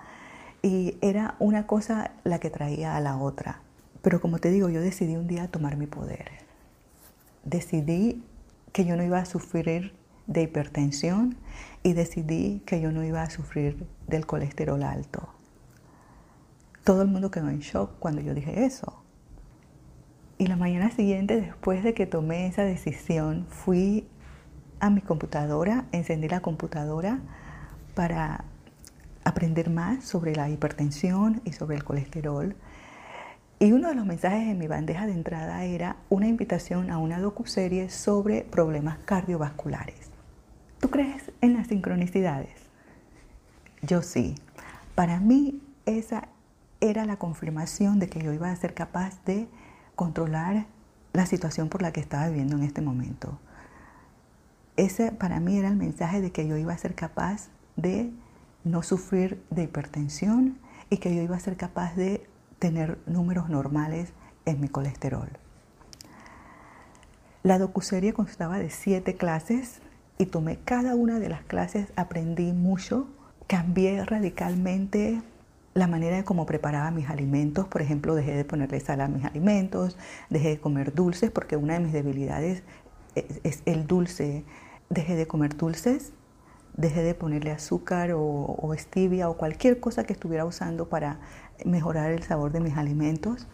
y 0.61 0.97
era 1.01 1.35
una 1.39 1.65
cosa 1.65 2.11
la 2.25 2.39
que 2.39 2.49
traía 2.49 2.97
a 2.97 2.99
la 2.99 3.15
otra. 3.15 3.61
Pero 4.05 4.21
como 4.21 4.37
te 4.37 4.51
digo, 4.51 4.69
yo 4.69 4.81
decidí 4.81 5.15
un 5.15 5.25
día 5.25 5.47
tomar 5.47 5.77
mi 5.77 5.87
poder. 5.87 6.29
Decidí 7.43 8.23
que 8.71 8.85
yo 8.85 8.95
no 8.97 9.03
iba 9.03 9.17
a 9.17 9.25
sufrir 9.25 9.95
de 10.27 10.43
hipertensión 10.43 11.37
y 11.81 11.93
decidí 11.93 12.61
que 12.67 12.79
yo 12.79 12.91
no 12.91 13.03
iba 13.03 13.23
a 13.23 13.31
sufrir 13.31 13.87
del 14.05 14.27
colesterol 14.27 14.83
alto. 14.83 15.27
Todo 16.83 17.01
el 17.01 17.07
mundo 17.07 17.31
quedó 17.31 17.49
en 17.49 17.61
shock 17.61 17.97
cuando 17.97 18.21
yo 18.21 18.35
dije 18.35 18.65
eso. 18.65 19.01
Y 20.37 20.45
la 20.45 20.55
mañana 20.55 20.91
siguiente, 20.91 21.41
después 21.41 21.83
de 21.83 21.95
que 21.95 22.05
tomé 22.05 22.45
esa 22.45 22.61
decisión, 22.61 23.47
fui 23.49 24.07
a 24.79 24.91
mi 24.91 25.01
computadora, 25.01 25.85
encendí 25.91 26.29
la 26.29 26.41
computadora 26.41 27.21
para 27.95 28.45
aprender 29.23 29.71
más 29.71 30.03
sobre 30.03 30.35
la 30.35 30.47
hipertensión 30.51 31.41
y 31.43 31.53
sobre 31.53 31.75
el 31.75 31.83
colesterol 31.83 32.55
y 33.59 33.71
uno 33.71 33.87
de 33.87 33.95
los 33.95 34.05
mensajes 34.05 34.47
en 34.47 34.57
mi 34.57 34.67
bandeja 34.67 35.05
de 35.05 35.13
entrada 35.13 35.63
era 35.63 35.95
una 36.09 36.27
invitación 36.27 36.91
a 36.91 36.97
una 36.97 37.19
docuserie 37.19 37.89
sobre 37.89 38.41
problemas 38.41 38.97
cardiovasculares. 39.05 40.11
¿Tú 40.79 40.89
crees 40.89 41.31
en 41.41 41.53
las 41.53 41.67
sincronicidades? 41.67 42.65
Yo 43.81 44.01
sí. 44.01 44.35
Para 44.93 45.19
mí 45.19 45.61
esa 45.85 46.27
era 46.81 47.05
la 47.05 47.17
confirmación 47.17 47.99
de 47.99 48.09
que 48.09 48.21
yo 48.21 48.33
iba 48.33 48.51
a 48.51 48.55
ser 48.55 48.73
capaz 48.73 49.23
de 49.25 49.47
controlar 49.95 50.65
la 51.13 51.25
situación 51.25 51.69
por 51.69 51.81
la 51.81 51.93
que 51.93 52.01
estaba 52.01 52.27
viviendo 52.27 52.57
en 52.57 52.63
este 52.63 52.81
momento. 52.81 53.39
Ese 54.75 55.13
para 55.13 55.39
mí 55.39 55.57
era 55.57 55.69
el 55.69 55.77
mensaje 55.77 56.19
de 56.19 56.31
que 56.31 56.45
yo 56.45 56.57
iba 56.57 56.73
a 56.73 56.77
ser 56.77 56.93
capaz 56.93 57.47
de 57.77 58.11
no 58.65 58.83
sufrir 58.83 59.41
de 59.49 59.63
hipertensión 59.63 60.57
y 60.89 60.97
que 60.97 61.15
yo 61.15 61.21
iba 61.21 61.37
a 61.37 61.39
ser 61.39 61.55
capaz 61.55 61.95
de 61.95 62.27
tener 62.65 62.97
números 63.05 63.47
normales 63.47 64.11
en 64.47 64.59
mi 64.59 64.69
colesterol. 64.69 65.29
La 67.43 67.59
docuserie 67.59 68.11
constaba 68.11 68.57
de 68.57 68.71
siete 68.71 69.13
clases 69.13 69.81
y 70.17 70.25
tomé 70.25 70.57
cada 70.65 70.95
una 70.95 71.19
de 71.19 71.29
las 71.29 71.43
clases, 71.43 71.89
aprendí 71.95 72.53
mucho, 72.53 73.07
cambié 73.45 74.03
radicalmente 74.03 75.21
la 75.75 75.85
manera 75.85 76.15
de 76.15 76.23
cómo 76.23 76.47
preparaba 76.47 76.89
mis 76.89 77.07
alimentos. 77.07 77.67
Por 77.67 77.83
ejemplo, 77.83 78.15
dejé 78.15 78.33
de 78.33 78.45
ponerle 78.45 78.79
sal 78.79 78.99
a 79.01 79.07
mis 79.07 79.25
alimentos, 79.25 79.95
dejé 80.31 80.49
de 80.49 80.59
comer 80.59 80.95
dulces 80.95 81.29
porque 81.29 81.57
una 81.57 81.75
de 81.75 81.81
mis 81.81 81.93
debilidades 81.93 82.63
es, 83.13 83.61
el 83.67 83.85
dulce. 83.85 84.43
Dejé 84.89 85.15
de 85.15 85.27
comer 85.27 85.55
dulces, 85.55 86.13
dejé 86.75 87.03
de 87.03 87.13
ponerle 87.13 87.51
azúcar 87.51 88.13
o, 88.13 88.21
o 88.23 88.73
stevia 88.75 89.29
o 89.29 89.37
cualquier 89.37 89.79
cosa 89.79 90.03
que 90.03 90.13
estuviera 90.13 90.45
usando 90.45 90.89
para 90.89 91.19
mejorar 91.63 92.11
el 92.11 92.23
sabor 92.23 92.51
de 92.51 92.59
mis 92.59 92.75
alimentos. 92.75 93.47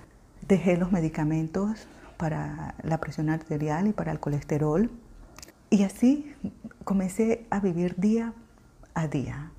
Dejé 0.48 0.78
los 0.78 0.92
medicamentos 0.92 1.88
para 2.18 2.76
la 2.84 3.00
presión 3.00 3.30
arterial 3.30 3.88
y 3.88 3.94
para 3.94 4.12
el 4.12 4.20
colesterol. 4.20 4.90
Y 5.70 5.84
así 5.84 6.36
comencé 6.84 7.46
a 7.50 7.60
vivir 7.60 7.96
día 7.98 8.34
a 8.94 9.08
día, 9.08 9.52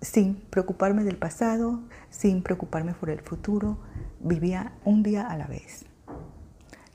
sin 0.00 0.36
preocuparme 0.36 1.04
del 1.04 1.16
pasado, 1.16 1.80
sin 2.10 2.42
preocuparme 2.42 2.94
por 2.94 3.10
el 3.10 3.20
futuro. 3.20 3.78
Vivía 4.20 4.72
un 4.84 5.02
día 5.02 5.26
a 5.26 5.36
la 5.36 5.46
vez. 5.46 5.84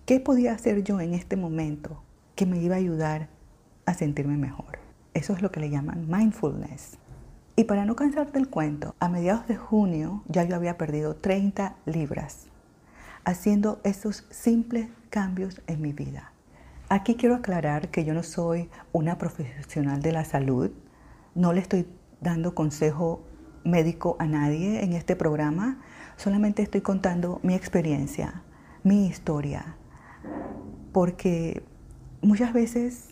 ¿Qué 0.05 0.19
podía 0.19 0.53
hacer 0.53 0.83
yo 0.83 0.99
en 0.99 1.13
este 1.13 1.37
momento 1.37 2.03
que 2.35 2.45
me 2.45 2.59
iba 2.61 2.75
a 2.75 2.79
ayudar 2.79 3.29
a 3.85 3.93
sentirme 3.93 4.37
mejor? 4.37 4.79
Eso 5.13 5.33
es 5.33 5.41
lo 5.41 5.51
que 5.51 5.59
le 5.59 5.69
llaman 5.69 6.09
mindfulness. 6.09 6.97
Y 7.55 7.65
para 7.65 7.85
no 7.85 7.95
cansarte 7.95 8.39
el 8.39 8.49
cuento, 8.49 8.95
a 8.99 9.09
mediados 9.09 9.47
de 9.47 9.55
junio 9.55 10.23
ya 10.27 10.43
yo 10.43 10.55
había 10.55 10.77
perdido 10.77 11.15
30 11.15 11.75
libras, 11.85 12.47
haciendo 13.25 13.79
esos 13.83 14.25
simples 14.31 14.87
cambios 15.11 15.61
en 15.67 15.81
mi 15.81 15.93
vida. 15.93 16.31
Aquí 16.89 17.13
quiero 17.15 17.35
aclarar 17.35 17.89
que 17.89 18.05
yo 18.05 18.15
no 18.15 18.23
soy 18.23 18.69
una 18.91 19.19
profesional 19.19 20.01
de 20.01 20.11
la 20.11 20.25
salud, 20.25 20.71
no 21.35 21.53
le 21.53 21.61
estoy 21.61 21.87
dando 22.21 22.55
consejo 22.55 23.21
médico 23.63 24.15
a 24.19 24.25
nadie 24.25 24.83
en 24.83 24.93
este 24.93 25.15
programa, 25.15 25.79
solamente 26.17 26.63
estoy 26.63 26.81
contando 26.81 27.39
mi 27.43 27.53
experiencia, 27.53 28.41
mi 28.83 29.05
historia, 29.05 29.75
porque 30.91 31.63
muchas 32.23 32.51
veces 32.51 33.09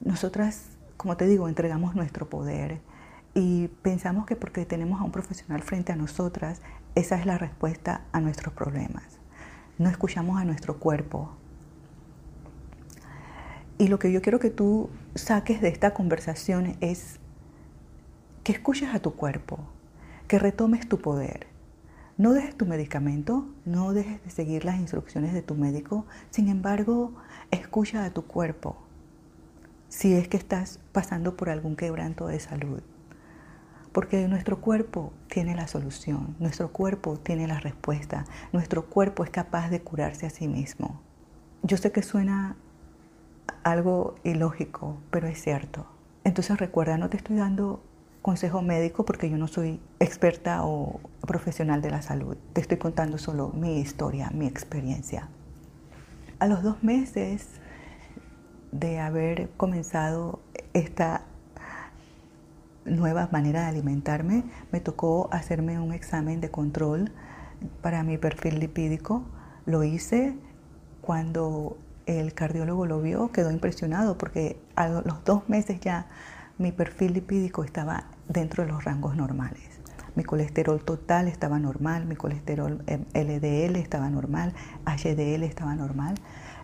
nosotras, 0.00 0.68
como 0.96 1.16
te 1.16 1.26
digo, 1.26 1.48
entregamos 1.48 1.96
nuestro 1.96 2.28
poder, 2.28 2.80
y 3.36 3.68
pensamos 3.82 4.24
que 4.24 4.34
porque 4.34 4.64
tenemos 4.64 4.98
a 4.98 5.04
un 5.04 5.12
profesional 5.12 5.62
frente 5.62 5.92
a 5.92 5.96
nosotras, 5.96 6.62
esa 6.94 7.20
es 7.20 7.26
la 7.26 7.36
respuesta 7.36 8.00
a 8.12 8.22
nuestros 8.22 8.54
problemas. 8.54 9.18
No 9.76 9.90
escuchamos 9.90 10.40
a 10.40 10.46
nuestro 10.46 10.78
cuerpo. 10.78 11.36
Y 13.76 13.88
lo 13.88 13.98
que 13.98 14.10
yo 14.10 14.22
quiero 14.22 14.38
que 14.38 14.48
tú 14.48 14.88
saques 15.14 15.60
de 15.60 15.68
esta 15.68 15.92
conversación 15.92 16.78
es 16.80 17.20
que 18.42 18.52
escuches 18.52 18.94
a 18.94 19.00
tu 19.00 19.14
cuerpo, 19.14 19.58
que 20.28 20.38
retomes 20.38 20.88
tu 20.88 21.02
poder. 21.02 21.46
No 22.16 22.32
dejes 22.32 22.56
tu 22.56 22.64
medicamento, 22.64 23.46
no 23.66 23.92
dejes 23.92 24.24
de 24.24 24.30
seguir 24.30 24.64
las 24.64 24.80
instrucciones 24.80 25.34
de 25.34 25.42
tu 25.42 25.56
médico, 25.56 26.06
sin 26.30 26.48
embargo, 26.48 27.12
escucha 27.50 28.06
a 28.06 28.14
tu 28.14 28.24
cuerpo 28.24 28.78
si 29.90 30.14
es 30.14 30.26
que 30.26 30.38
estás 30.38 30.80
pasando 30.92 31.36
por 31.36 31.50
algún 31.50 31.76
quebranto 31.76 32.28
de 32.28 32.40
salud. 32.40 32.80
Porque 33.96 34.28
nuestro 34.28 34.60
cuerpo 34.60 35.14
tiene 35.26 35.54
la 35.54 35.66
solución, 35.68 36.36
nuestro 36.38 36.70
cuerpo 36.70 37.16
tiene 37.16 37.46
la 37.46 37.60
respuesta, 37.60 38.26
nuestro 38.52 38.84
cuerpo 38.90 39.24
es 39.24 39.30
capaz 39.30 39.70
de 39.70 39.80
curarse 39.80 40.26
a 40.26 40.28
sí 40.28 40.48
mismo. 40.48 41.00
Yo 41.62 41.78
sé 41.78 41.92
que 41.92 42.02
suena 42.02 42.56
algo 43.64 44.16
ilógico, 44.22 44.98
pero 45.10 45.28
es 45.28 45.40
cierto. 45.42 45.86
Entonces 46.24 46.58
recuerda, 46.58 46.98
no 46.98 47.08
te 47.08 47.16
estoy 47.16 47.36
dando 47.36 47.82
consejo 48.20 48.60
médico 48.60 49.06
porque 49.06 49.30
yo 49.30 49.38
no 49.38 49.48
soy 49.48 49.80
experta 49.98 50.62
o 50.62 51.00
profesional 51.22 51.80
de 51.80 51.90
la 51.90 52.02
salud. 52.02 52.36
Te 52.52 52.60
estoy 52.60 52.76
contando 52.76 53.16
solo 53.16 53.48
mi 53.54 53.80
historia, 53.80 54.28
mi 54.28 54.46
experiencia. 54.46 55.30
A 56.38 56.46
los 56.48 56.62
dos 56.62 56.82
meses 56.82 57.48
de 58.72 58.98
haber 58.98 59.48
comenzado 59.56 60.40
esta 60.74 61.22
nueva 62.96 63.28
manera 63.30 63.62
de 63.62 63.66
alimentarme, 63.66 64.44
me 64.72 64.80
tocó 64.80 65.28
hacerme 65.32 65.78
un 65.78 65.92
examen 65.92 66.40
de 66.40 66.50
control 66.50 67.12
para 67.82 68.02
mi 68.02 68.18
perfil 68.18 68.58
lipídico. 68.58 69.24
Lo 69.64 69.84
hice 69.84 70.36
cuando 71.00 71.78
el 72.06 72.34
cardiólogo 72.34 72.86
lo 72.86 73.00
vio, 73.00 73.32
quedó 73.32 73.50
impresionado 73.50 74.16
porque 74.16 74.60
a 74.74 74.88
los 74.88 75.24
dos 75.24 75.48
meses 75.48 75.80
ya 75.80 76.06
mi 76.58 76.72
perfil 76.72 77.12
lipídico 77.12 77.64
estaba 77.64 78.04
dentro 78.28 78.64
de 78.64 78.70
los 78.70 78.84
rangos 78.84 79.16
normales. 79.16 79.80
Mi 80.14 80.24
colesterol 80.24 80.82
total 80.82 81.28
estaba 81.28 81.58
normal, 81.58 82.06
mi 82.06 82.16
colesterol 82.16 82.82
LDL 82.86 83.76
estaba 83.76 84.08
normal, 84.08 84.54
HDL 84.86 85.42
estaba 85.42 85.74
normal. 85.74 86.14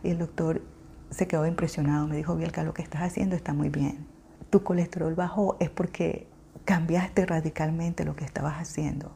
Y 0.02 0.10
el 0.10 0.18
doctor 0.18 0.62
se 1.10 1.28
quedó 1.28 1.46
impresionado, 1.46 2.06
me 2.08 2.16
dijo, 2.16 2.34
Bielka, 2.34 2.62
lo 2.62 2.72
que 2.72 2.80
estás 2.80 3.02
haciendo 3.02 3.36
está 3.36 3.52
muy 3.52 3.68
bien. 3.68 4.11
Tu 4.52 4.62
colesterol 4.62 5.14
bajó 5.14 5.56
es 5.60 5.70
porque 5.70 6.26
cambiaste 6.66 7.24
radicalmente 7.24 8.04
lo 8.04 8.14
que 8.14 8.26
estabas 8.26 8.56
haciendo. 8.60 9.10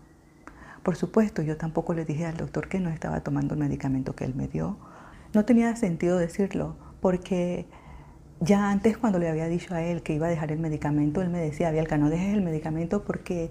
Por 0.83 0.97
supuesto, 0.97 1.43
yo 1.43 1.59
tampoco 1.59 1.93
le 1.93 2.07
dije 2.07 2.25
al 2.25 2.39
doctor 2.39 2.71
que 2.71 2.81
no 2.81 2.89
estaba 2.89 3.21
tomando 3.21 3.53
el 3.53 3.61
medicamento 3.61 4.17
que 4.17 4.25
él 4.25 4.35
me 4.35 4.49
dio. 4.49 4.79
No 5.35 5.45
tenía 5.45 5.77
sentido 5.77 6.17
decirlo, 6.17 6.75
porque 7.03 7.67
ya 8.41 8.71
antes 8.71 8.97
cuando 8.97 9.19
le 9.19 9.29
había 9.29 9.47
dicho 9.47 9.75
a 9.75 9.83
él 9.83 10.03
que 10.03 10.15
iba 10.15 10.27
a 10.27 10.31
dejar 10.31 10.53
el 10.53 10.59
medicamento, 10.59 11.21
él 11.21 11.29
me 11.29 11.41
decía, 11.41 11.71
Bielka, 11.71 11.99
no 11.99 12.09
dejes 12.09 12.33
el 12.33 12.41
medicamento 12.41 13.05
porque 13.05 13.51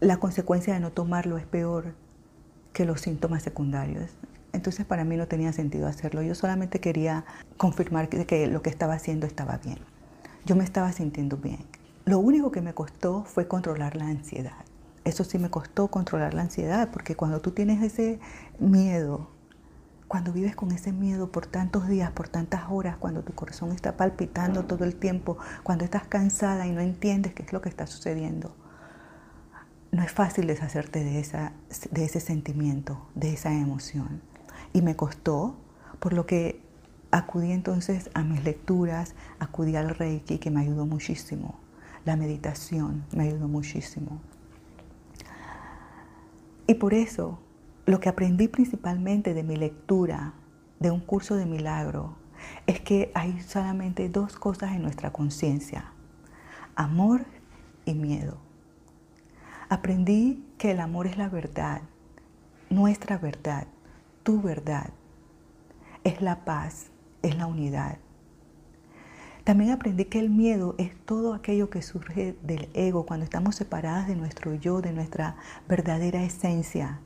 la 0.00 0.16
consecuencia 0.16 0.72
de 0.72 0.80
no 0.80 0.90
tomarlo 0.90 1.36
es 1.36 1.44
peor 1.44 1.94
que 2.72 2.86
los 2.86 3.02
síntomas 3.02 3.42
secundarios. 3.42 4.16
Entonces 4.54 4.86
para 4.86 5.04
mí 5.04 5.18
no 5.18 5.28
tenía 5.28 5.52
sentido 5.52 5.86
hacerlo. 5.86 6.22
Yo 6.22 6.34
solamente 6.34 6.80
quería 6.80 7.26
confirmar 7.58 8.08
que, 8.08 8.46
lo 8.46 8.62
que 8.62 8.70
estaba 8.70 8.94
haciendo 8.94 9.26
estaba 9.26 9.58
bien. 9.58 9.80
Yo 10.44 10.56
me 10.56 10.64
estaba 10.64 10.92
sintiendo 10.92 11.36
bien. 11.36 11.64
Lo 12.04 12.18
único 12.18 12.50
que 12.50 12.60
me 12.60 12.74
costó 12.74 13.24
fue 13.24 13.46
controlar 13.46 13.96
la 13.96 14.06
ansiedad. 14.06 14.64
Eso 15.04 15.24
sí 15.24 15.38
me 15.38 15.50
costó 15.50 15.88
controlar 15.88 16.34
la 16.34 16.42
ansiedad, 16.42 16.90
porque 16.92 17.16
cuando 17.16 17.40
tú 17.40 17.52
tienes 17.52 17.82
ese 17.82 18.20
miedo, 18.58 19.28
cuando 20.08 20.32
vives 20.32 20.54
con 20.54 20.72
ese 20.72 20.92
miedo 20.92 21.30
por 21.30 21.46
tantos 21.46 21.88
días, 21.88 22.10
por 22.10 22.28
tantas 22.28 22.64
horas, 22.70 22.96
cuando 22.96 23.22
tu 23.22 23.32
corazón 23.32 23.72
está 23.72 23.96
palpitando 23.96 24.64
todo 24.64 24.84
el 24.84 24.96
tiempo, 24.96 25.38
cuando 25.62 25.84
estás 25.84 26.04
cansada 26.06 26.66
y 26.66 26.72
no 26.72 26.80
entiendes 26.80 27.34
qué 27.34 27.42
es 27.42 27.52
lo 27.52 27.60
que 27.60 27.68
está 27.68 27.86
sucediendo, 27.86 28.54
no 29.90 30.02
es 30.02 30.12
fácil 30.12 30.46
deshacerte 30.46 31.04
de, 31.04 31.20
esa, 31.20 31.52
de 31.90 32.04
ese 32.04 32.20
sentimiento, 32.20 33.06
de 33.14 33.32
esa 33.32 33.52
emoción 33.52 34.22
y 34.72 34.82
me 34.82 34.96
costó, 34.96 35.56
por 35.98 36.12
lo 36.12 36.26
que 36.26 36.60
acudí 37.12 37.52
entonces 37.52 38.10
a 38.14 38.22
mis 38.24 38.42
lecturas, 38.42 39.14
acudí 39.38 39.76
al 39.76 39.90
Reiki 39.90 40.38
que 40.38 40.50
me 40.50 40.60
ayudó 40.60 40.86
muchísimo, 40.86 41.54
la 42.04 42.16
meditación 42.16 43.04
me 43.14 43.24
ayudó 43.24 43.46
muchísimo. 43.46 44.20
Y 46.66 46.74
por 46.74 46.94
eso 46.94 47.38
lo 47.84 48.00
que 48.00 48.08
aprendí 48.08 48.48
principalmente 48.48 49.34
de 49.34 49.42
mi 49.42 49.56
lectura 49.56 50.32
de 50.80 50.90
un 50.90 51.00
curso 51.00 51.36
de 51.36 51.46
milagro 51.46 52.16
es 52.66 52.80
que 52.80 53.12
hay 53.14 53.40
solamente 53.42 54.08
dos 54.08 54.36
cosas 54.36 54.72
en 54.72 54.82
nuestra 54.82 55.12
conciencia, 55.12 55.92
amor 56.74 57.24
y 57.84 57.94
miedo. 57.94 58.38
Aprendí 59.68 60.44
que 60.58 60.70
el 60.70 60.80
amor 60.80 61.06
es 61.06 61.18
la 61.18 61.28
verdad, 61.28 61.82
nuestra 62.70 63.18
verdad, 63.18 63.66
tu 64.22 64.40
verdad. 64.40 64.90
Es 66.04 66.20
la 66.20 66.44
paz, 66.44 66.90
es 67.22 67.36
la 67.36 67.46
unidad. 67.46 67.98
También 69.44 69.70
aprendí 69.72 70.04
que 70.04 70.20
el 70.20 70.30
miedo 70.30 70.74
es 70.78 70.94
todo 71.04 71.34
aquello 71.34 71.68
que 71.68 71.82
surge 71.82 72.36
del 72.42 72.68
ego 72.74 73.06
cuando 73.06 73.24
estamos 73.24 73.56
separadas 73.56 74.06
de 74.06 74.14
nuestro 74.14 74.54
yo, 74.54 74.80
de 74.80 74.92
nuestra 74.92 75.36
verdadera 75.68 76.22
esencia. 76.22 77.00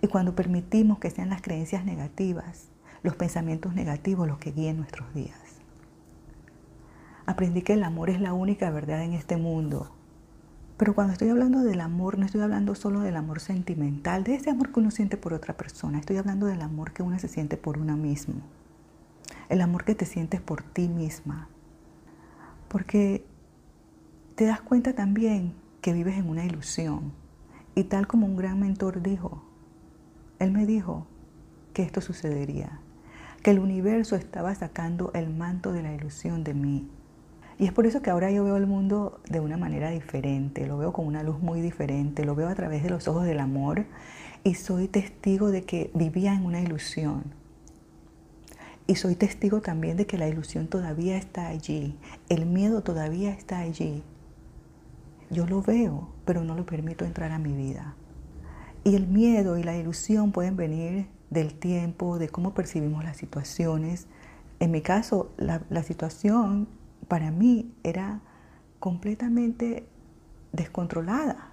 Y 0.00 0.08
cuando 0.08 0.34
permitimos 0.34 0.98
que 0.98 1.10
sean 1.10 1.30
las 1.30 1.42
creencias 1.42 1.84
negativas, 1.84 2.68
los 3.02 3.16
pensamientos 3.16 3.74
negativos 3.74 4.26
los 4.26 4.38
que 4.38 4.52
guíen 4.52 4.78
nuestros 4.78 5.12
días. 5.14 5.38
Aprendí 7.26 7.62
que 7.62 7.74
el 7.74 7.84
amor 7.84 8.10
es 8.10 8.20
la 8.20 8.32
única 8.32 8.70
verdad 8.70 9.02
en 9.02 9.12
este 9.12 9.36
mundo 9.36 9.90
pero 10.76 10.94
cuando 10.94 11.12
estoy 11.12 11.28
hablando 11.28 11.62
del 11.62 11.80
amor, 11.80 12.18
no 12.18 12.26
estoy 12.26 12.40
hablando 12.40 12.74
solo 12.74 13.00
del 13.00 13.16
amor 13.16 13.38
sentimental, 13.40 14.24
de 14.24 14.34
ese 14.34 14.50
amor 14.50 14.72
que 14.72 14.80
uno 14.80 14.90
siente 14.90 15.16
por 15.16 15.32
otra 15.32 15.56
persona, 15.56 16.00
estoy 16.00 16.16
hablando 16.16 16.46
del 16.46 16.62
amor 16.62 16.92
que 16.92 17.04
uno 17.04 17.18
se 17.18 17.28
siente 17.28 17.56
por 17.56 17.78
uno 17.78 17.96
mismo, 17.96 18.34
el 19.48 19.60
amor 19.60 19.84
que 19.84 19.94
te 19.94 20.06
sientes 20.06 20.40
por 20.40 20.62
ti 20.62 20.88
misma. 20.88 21.48
Porque 22.68 23.24
te 24.34 24.46
das 24.46 24.60
cuenta 24.60 24.94
también 24.94 25.54
que 25.80 25.92
vives 25.92 26.16
en 26.18 26.28
una 26.28 26.44
ilusión. 26.44 27.12
Y 27.74 27.84
tal 27.84 28.06
como 28.06 28.26
un 28.26 28.36
gran 28.36 28.60
mentor 28.60 29.02
dijo, 29.02 29.44
él 30.38 30.52
me 30.52 30.66
dijo 30.66 31.06
que 31.72 31.82
esto 31.82 32.00
sucedería, 32.00 32.80
que 33.42 33.50
el 33.50 33.58
universo 33.58 34.16
estaba 34.16 34.54
sacando 34.54 35.10
el 35.14 35.30
manto 35.30 35.72
de 35.72 35.82
la 35.82 35.92
ilusión 35.92 36.44
de 36.44 36.54
mí 36.54 36.88
y 37.58 37.66
es 37.66 37.72
por 37.72 37.86
eso 37.86 38.02
que 38.02 38.10
ahora 38.10 38.30
yo 38.30 38.44
veo 38.44 38.56
el 38.56 38.66
mundo 38.66 39.20
de 39.28 39.38
una 39.38 39.56
manera 39.56 39.90
diferente, 39.90 40.66
lo 40.66 40.76
veo 40.76 40.92
con 40.92 41.06
una 41.06 41.22
luz 41.22 41.38
muy 41.40 41.60
diferente, 41.60 42.24
lo 42.24 42.34
veo 42.34 42.48
a 42.48 42.54
través 42.54 42.82
de 42.82 42.90
los 42.90 43.06
ojos 43.06 43.24
del 43.24 43.38
amor 43.38 43.86
y 44.42 44.54
soy 44.54 44.88
testigo 44.88 45.50
de 45.50 45.62
que 45.62 45.90
vivía 45.94 46.34
en 46.34 46.44
una 46.44 46.60
ilusión. 46.60 47.22
Y 48.86 48.96
soy 48.96 49.14
testigo 49.14 49.62
también 49.62 49.96
de 49.96 50.06
que 50.06 50.18
la 50.18 50.28
ilusión 50.28 50.66
todavía 50.66 51.16
está 51.16 51.48
allí, 51.48 51.96
el 52.28 52.44
miedo 52.44 52.82
todavía 52.82 53.30
está 53.30 53.60
allí. 53.60 54.02
Yo 55.30 55.46
lo 55.46 55.62
veo, 55.62 56.10
pero 56.26 56.44
no 56.44 56.54
lo 56.54 56.66
permito 56.66 57.06
entrar 57.06 57.32
a 57.32 57.38
mi 57.38 57.52
vida. 57.52 57.94
Y 58.84 58.94
el 58.94 59.06
miedo 59.06 59.56
y 59.56 59.62
la 59.62 59.76
ilusión 59.76 60.32
pueden 60.32 60.56
venir 60.56 61.06
del 61.30 61.54
tiempo, 61.54 62.18
de 62.18 62.28
cómo 62.28 62.52
percibimos 62.52 63.04
las 63.04 63.16
situaciones. 63.16 64.06
En 64.60 64.70
mi 64.70 64.82
caso, 64.82 65.32
la, 65.38 65.62
la 65.70 65.82
situación 65.82 66.68
para 67.08 67.30
mí 67.30 67.72
era 67.82 68.20
completamente 68.80 69.86
descontrolada. 70.52 71.52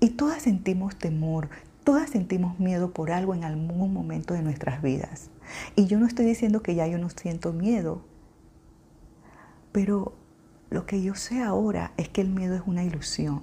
Y 0.00 0.10
todas 0.10 0.42
sentimos 0.42 0.96
temor, 0.96 1.48
todas 1.84 2.10
sentimos 2.10 2.58
miedo 2.58 2.92
por 2.92 3.10
algo 3.10 3.34
en 3.34 3.44
algún 3.44 3.92
momento 3.92 4.34
de 4.34 4.42
nuestras 4.42 4.82
vidas. 4.82 5.30
Y 5.76 5.86
yo 5.86 5.98
no 5.98 6.06
estoy 6.06 6.24
diciendo 6.24 6.62
que 6.62 6.74
ya 6.74 6.86
yo 6.86 6.98
no 6.98 7.08
siento 7.08 7.52
miedo, 7.52 8.04
pero 9.72 10.14
lo 10.70 10.86
que 10.86 11.02
yo 11.02 11.14
sé 11.14 11.42
ahora 11.42 11.92
es 11.96 12.08
que 12.08 12.20
el 12.20 12.30
miedo 12.30 12.54
es 12.54 12.62
una 12.66 12.84
ilusión. 12.84 13.42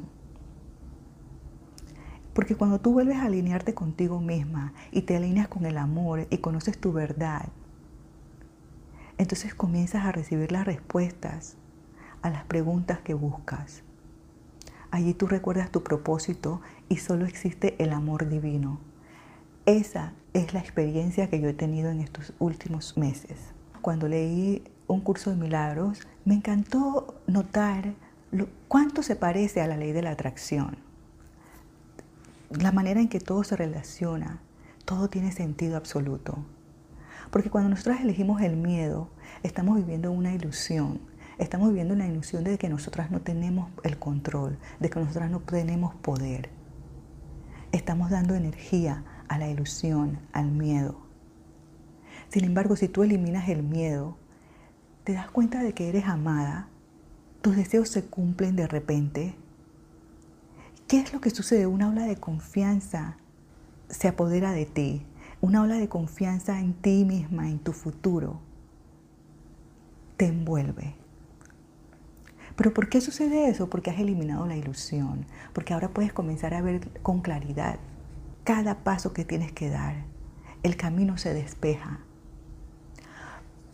Porque 2.33 2.55
cuando 2.55 2.79
tú 2.79 2.93
vuelves 2.93 3.17
a 3.17 3.25
alinearte 3.25 3.73
contigo 3.73 4.21
misma 4.21 4.73
y 4.91 5.01
te 5.01 5.17
alineas 5.17 5.47
con 5.47 5.65
el 5.65 5.77
amor 5.77 6.27
y 6.29 6.37
conoces 6.37 6.79
tu 6.79 6.93
verdad, 6.93 7.49
entonces 9.17 9.53
comienzas 9.53 10.05
a 10.05 10.11
recibir 10.11 10.51
las 10.51 10.65
respuestas 10.65 11.57
a 12.21 12.29
las 12.29 12.45
preguntas 12.45 12.99
que 13.01 13.13
buscas. 13.13 13.83
Allí 14.91 15.13
tú 15.13 15.27
recuerdas 15.27 15.71
tu 15.71 15.83
propósito 15.83 16.61
y 16.87 16.97
solo 16.97 17.25
existe 17.25 17.75
el 17.81 17.93
amor 17.93 18.27
divino. 18.27 18.79
Esa 19.65 20.13
es 20.33 20.53
la 20.53 20.59
experiencia 20.59 21.29
que 21.29 21.39
yo 21.39 21.47
he 21.47 21.53
tenido 21.53 21.91
en 21.91 21.99
estos 21.99 22.33
últimos 22.39 22.97
meses. 22.97 23.37
Cuando 23.81 24.07
leí 24.07 24.63
un 24.87 25.01
curso 25.01 25.29
de 25.29 25.35
milagros, 25.35 26.07
me 26.25 26.33
encantó 26.33 27.21
notar 27.27 27.93
cuánto 28.67 29.03
se 29.03 29.15
parece 29.15 29.61
a 29.61 29.67
la 29.67 29.77
ley 29.77 29.91
de 29.91 30.01
la 30.01 30.11
atracción. 30.11 30.77
La 32.49 32.71
manera 32.71 32.99
en 32.99 33.09
que 33.09 33.19
todo 33.19 33.43
se 33.43 33.55
relaciona, 33.55 34.41
todo 34.85 35.07
tiene 35.07 35.31
sentido 35.31 35.77
absoluto. 35.77 36.39
Porque 37.29 37.51
cuando 37.51 37.69
nosotras 37.69 38.01
elegimos 38.01 38.41
el 38.41 38.57
miedo, 38.57 39.09
estamos 39.43 39.77
viviendo 39.77 40.11
una 40.11 40.33
ilusión. 40.33 40.99
Estamos 41.39 41.69
viviendo 41.69 41.93
una 41.93 42.05
ilusión 42.05 42.43
de 42.43 42.57
que 42.57 42.67
nosotras 42.67 43.11
no 43.11 43.21
tenemos 43.21 43.71
el 43.83 43.97
control, 43.97 44.59
de 44.81 44.89
que 44.89 44.99
nosotras 44.99 45.31
no 45.31 45.39
tenemos 45.39 45.95
poder. 45.95 46.49
Estamos 47.71 48.09
dando 48.09 48.35
energía 48.35 49.05
a 49.29 49.37
la 49.37 49.47
ilusión, 49.47 50.19
al 50.33 50.51
miedo. 50.51 50.99
Sin 52.27 52.43
embargo, 52.43 52.75
si 52.75 52.89
tú 52.89 53.03
eliminas 53.03 53.47
el 53.47 53.63
miedo, 53.63 54.17
te 55.05 55.13
das 55.13 55.31
cuenta 55.31 55.63
de 55.63 55.73
que 55.73 55.87
eres 55.87 56.05
amada, 56.05 56.67
tus 57.41 57.55
deseos 57.55 57.87
se 57.87 58.03
cumplen 58.03 58.57
de 58.57 58.67
repente. 58.67 59.33
¿Qué 60.89 60.99
es 60.99 61.13
lo 61.13 61.21
que 61.21 61.29
sucede? 61.29 61.67
Una 61.67 61.87
ola 61.87 62.03
de 62.03 62.17
confianza 62.17 63.15
se 63.87 64.09
apodera 64.09 64.51
de 64.51 64.65
ti, 64.65 65.05
una 65.39 65.61
ola 65.61 65.75
de 65.75 65.87
confianza 65.87 66.59
en 66.59 66.73
ti 66.73 67.05
misma, 67.05 67.49
en 67.49 67.59
tu 67.59 67.71
futuro, 67.71 68.41
te 70.17 70.27
envuelve. 70.27 70.98
Pero 72.59 72.73
¿por 72.73 72.89
qué 72.89 72.99
sucede 72.99 73.47
eso? 73.47 73.69
Porque 73.69 73.89
has 73.89 73.99
eliminado 73.99 74.45
la 74.45 74.57
ilusión, 74.57 75.25
porque 75.53 75.73
ahora 75.73 75.91
puedes 75.91 76.11
comenzar 76.11 76.53
a 76.53 76.61
ver 76.61 76.89
con 77.01 77.21
claridad 77.21 77.79
cada 78.43 78.83
paso 78.83 79.13
que 79.13 79.23
tienes 79.23 79.53
que 79.53 79.69
dar. 79.69 80.03
El 80.61 80.75
camino 80.75 81.17
se 81.17 81.33
despeja. 81.33 82.01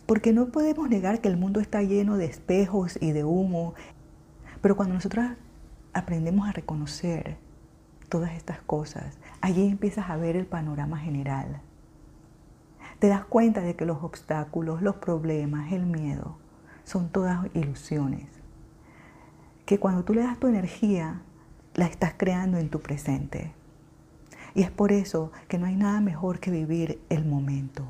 Porque 0.06 0.32
no 0.32 0.52
podemos 0.52 0.88
negar 0.88 1.20
que 1.20 1.26
el 1.26 1.36
mundo 1.36 1.58
está 1.58 1.82
lleno 1.82 2.16
de 2.16 2.26
espejos 2.26 2.96
y 3.02 3.10
de 3.10 3.24
humo. 3.24 3.74
Pero 4.62 4.76
cuando 4.76 4.94
nosotros 4.94 5.32
aprendemos 5.92 6.48
a 6.48 6.52
reconocer 6.52 7.38
todas 8.08 8.34
estas 8.34 8.60
cosas, 8.60 9.18
allí 9.40 9.66
empiezas 9.66 10.10
a 10.10 10.16
ver 10.16 10.36
el 10.36 10.46
panorama 10.46 10.96
general. 10.98 11.60
Te 13.00 13.08
das 13.08 13.24
cuenta 13.24 13.62
de 13.62 13.74
que 13.74 13.84
los 13.84 14.04
obstáculos, 14.04 14.80
los 14.80 14.94
problemas, 14.94 15.72
el 15.72 15.86
miedo, 15.86 16.38
son 16.84 17.08
todas 17.08 17.46
ilusiones. 17.52 18.35
Que 19.66 19.78
cuando 19.78 20.04
tú 20.04 20.14
le 20.14 20.22
das 20.22 20.38
tu 20.38 20.46
energía, 20.46 21.20
la 21.74 21.86
estás 21.86 22.14
creando 22.16 22.56
en 22.56 22.70
tu 22.70 22.80
presente. 22.80 23.52
Y 24.54 24.62
es 24.62 24.70
por 24.70 24.92
eso 24.92 25.32
que 25.48 25.58
no 25.58 25.66
hay 25.66 25.76
nada 25.76 26.00
mejor 26.00 26.40
que 26.40 26.50
vivir 26.50 26.98
el 27.10 27.26
momento. 27.26 27.84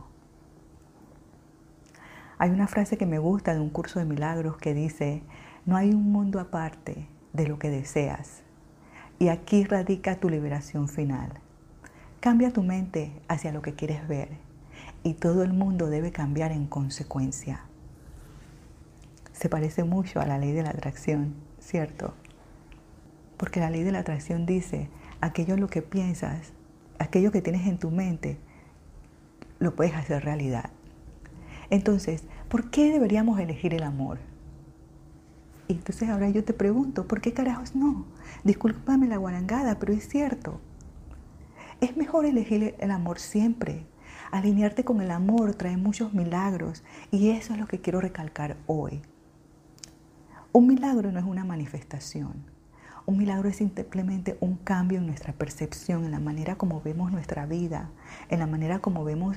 Hay 2.39 2.51
una 2.51 2.67
frase 2.67 2.99
que 2.99 3.07
me 3.07 3.21
gusta 3.21 3.55
de 3.55 3.61
un 3.61 3.71
curso 3.71 4.01
de 4.01 4.05
milagros 4.05 4.57
que 4.57 4.75
dice, 4.75 5.23
no 5.65 5.77
hay 5.77 5.91
un 5.91 6.11
mundo 6.11 6.41
aparte 6.41 7.09
de 7.33 7.47
lo 7.47 7.59
que 7.59 7.71
deseas. 7.71 8.43
Y 9.19 9.29
aquí 9.29 9.65
radica 9.65 10.17
tu 10.17 10.29
liberación 10.29 10.89
final. 10.89 11.35
Cambia 12.21 12.53
tu 12.53 12.62
mente 12.62 13.12
hacia 13.29 13.53
lo 13.53 13.62
que 13.62 13.75
quieres 13.75 14.07
ver 14.09 14.47
y 15.03 15.15
todo 15.15 15.45
el 15.45 15.53
mundo 15.53 15.87
debe 15.87 16.11
cambiar 16.11 16.51
en 16.51 16.67
consecuencia. 16.67 17.61
Se 19.33 19.49
parece 19.49 19.85
mucho 19.85 20.21
a 20.21 20.27
la 20.27 20.39
ley 20.39 20.53
de 20.53 20.65
la 20.65 20.71
atracción, 20.71 21.35
¿cierto? 21.66 22.14
Porque 23.37 23.61
la 23.61 23.70
ley 23.70 23.83
de 23.83 23.92
la 23.92 23.98
atracción 23.98 24.46
dice, 24.46 24.88
aquello 25.20 25.55
en 25.55 25.61
lo 25.61 25.66
que 25.66 25.83
piensas, 25.83 26.52
aquello 26.98 27.33
que 27.33 27.42
tienes 27.42 27.66
en 27.66 27.79
tu 27.79 27.90
mente, 27.90 28.38
lo 29.59 29.74
puedes 29.74 29.94
hacer 29.94 30.24
realidad. 30.24 30.70
Entonces, 31.68 32.22
¿por 32.48 32.70
qué 32.70 32.92
deberíamos 32.92 33.40
elegir 33.40 33.74
el 33.74 33.83
amor? 33.83 34.18
Y 35.66 35.72
entonces 35.72 36.09
ahora 36.09 36.31
yo 36.31 36.44
te 36.44 36.52
pregunto, 36.52 37.09
¿por 37.09 37.20
qué 37.20 37.33
carajos 37.33 37.74
no? 37.74 38.07
Discúlpame 38.44 39.09
la 39.09 39.16
guarangada, 39.16 39.81
pero 39.81 39.92
es 39.92 40.09
cierto. 40.09 40.61
Es 41.81 41.96
mejor 41.96 42.26
elegir 42.26 42.76
el 42.79 42.90
amor 42.92 43.18
siempre. 43.18 43.85
Alinearte 44.31 44.85
con 44.85 45.00
el 45.00 45.11
amor 45.11 45.57
trae 45.57 45.76
muchos 45.76 46.14
milagros 46.14 46.85
y 47.11 47.31
eso 47.31 47.55
es 47.55 47.59
lo 47.59 47.66
que 47.66 47.81
quiero 47.81 48.00
recalcar 48.00 48.57
hoy. 48.66 49.02
Un 50.57 50.69
milagro 50.69 51.12
no 51.12 51.19
es 51.19 51.27
una 51.27 51.45
manifestación. 51.45 52.33
Un 53.05 53.19
milagro 53.19 53.47
es 53.51 53.57
simplemente 53.57 54.38
un 54.40 54.57
cambio 54.57 54.97
en 54.97 55.07
nuestra 55.07 55.35
percepción, 55.35 56.07
en 56.07 56.12
la 56.12 56.19
manera 56.19 56.57
como 56.57 56.81
vemos 56.81 57.12
nuestra 57.12 57.45
vida, 57.45 57.90
en 58.31 58.38
la 58.38 58.47
manera 58.47 58.79
como 58.79 59.05
vemos 59.05 59.37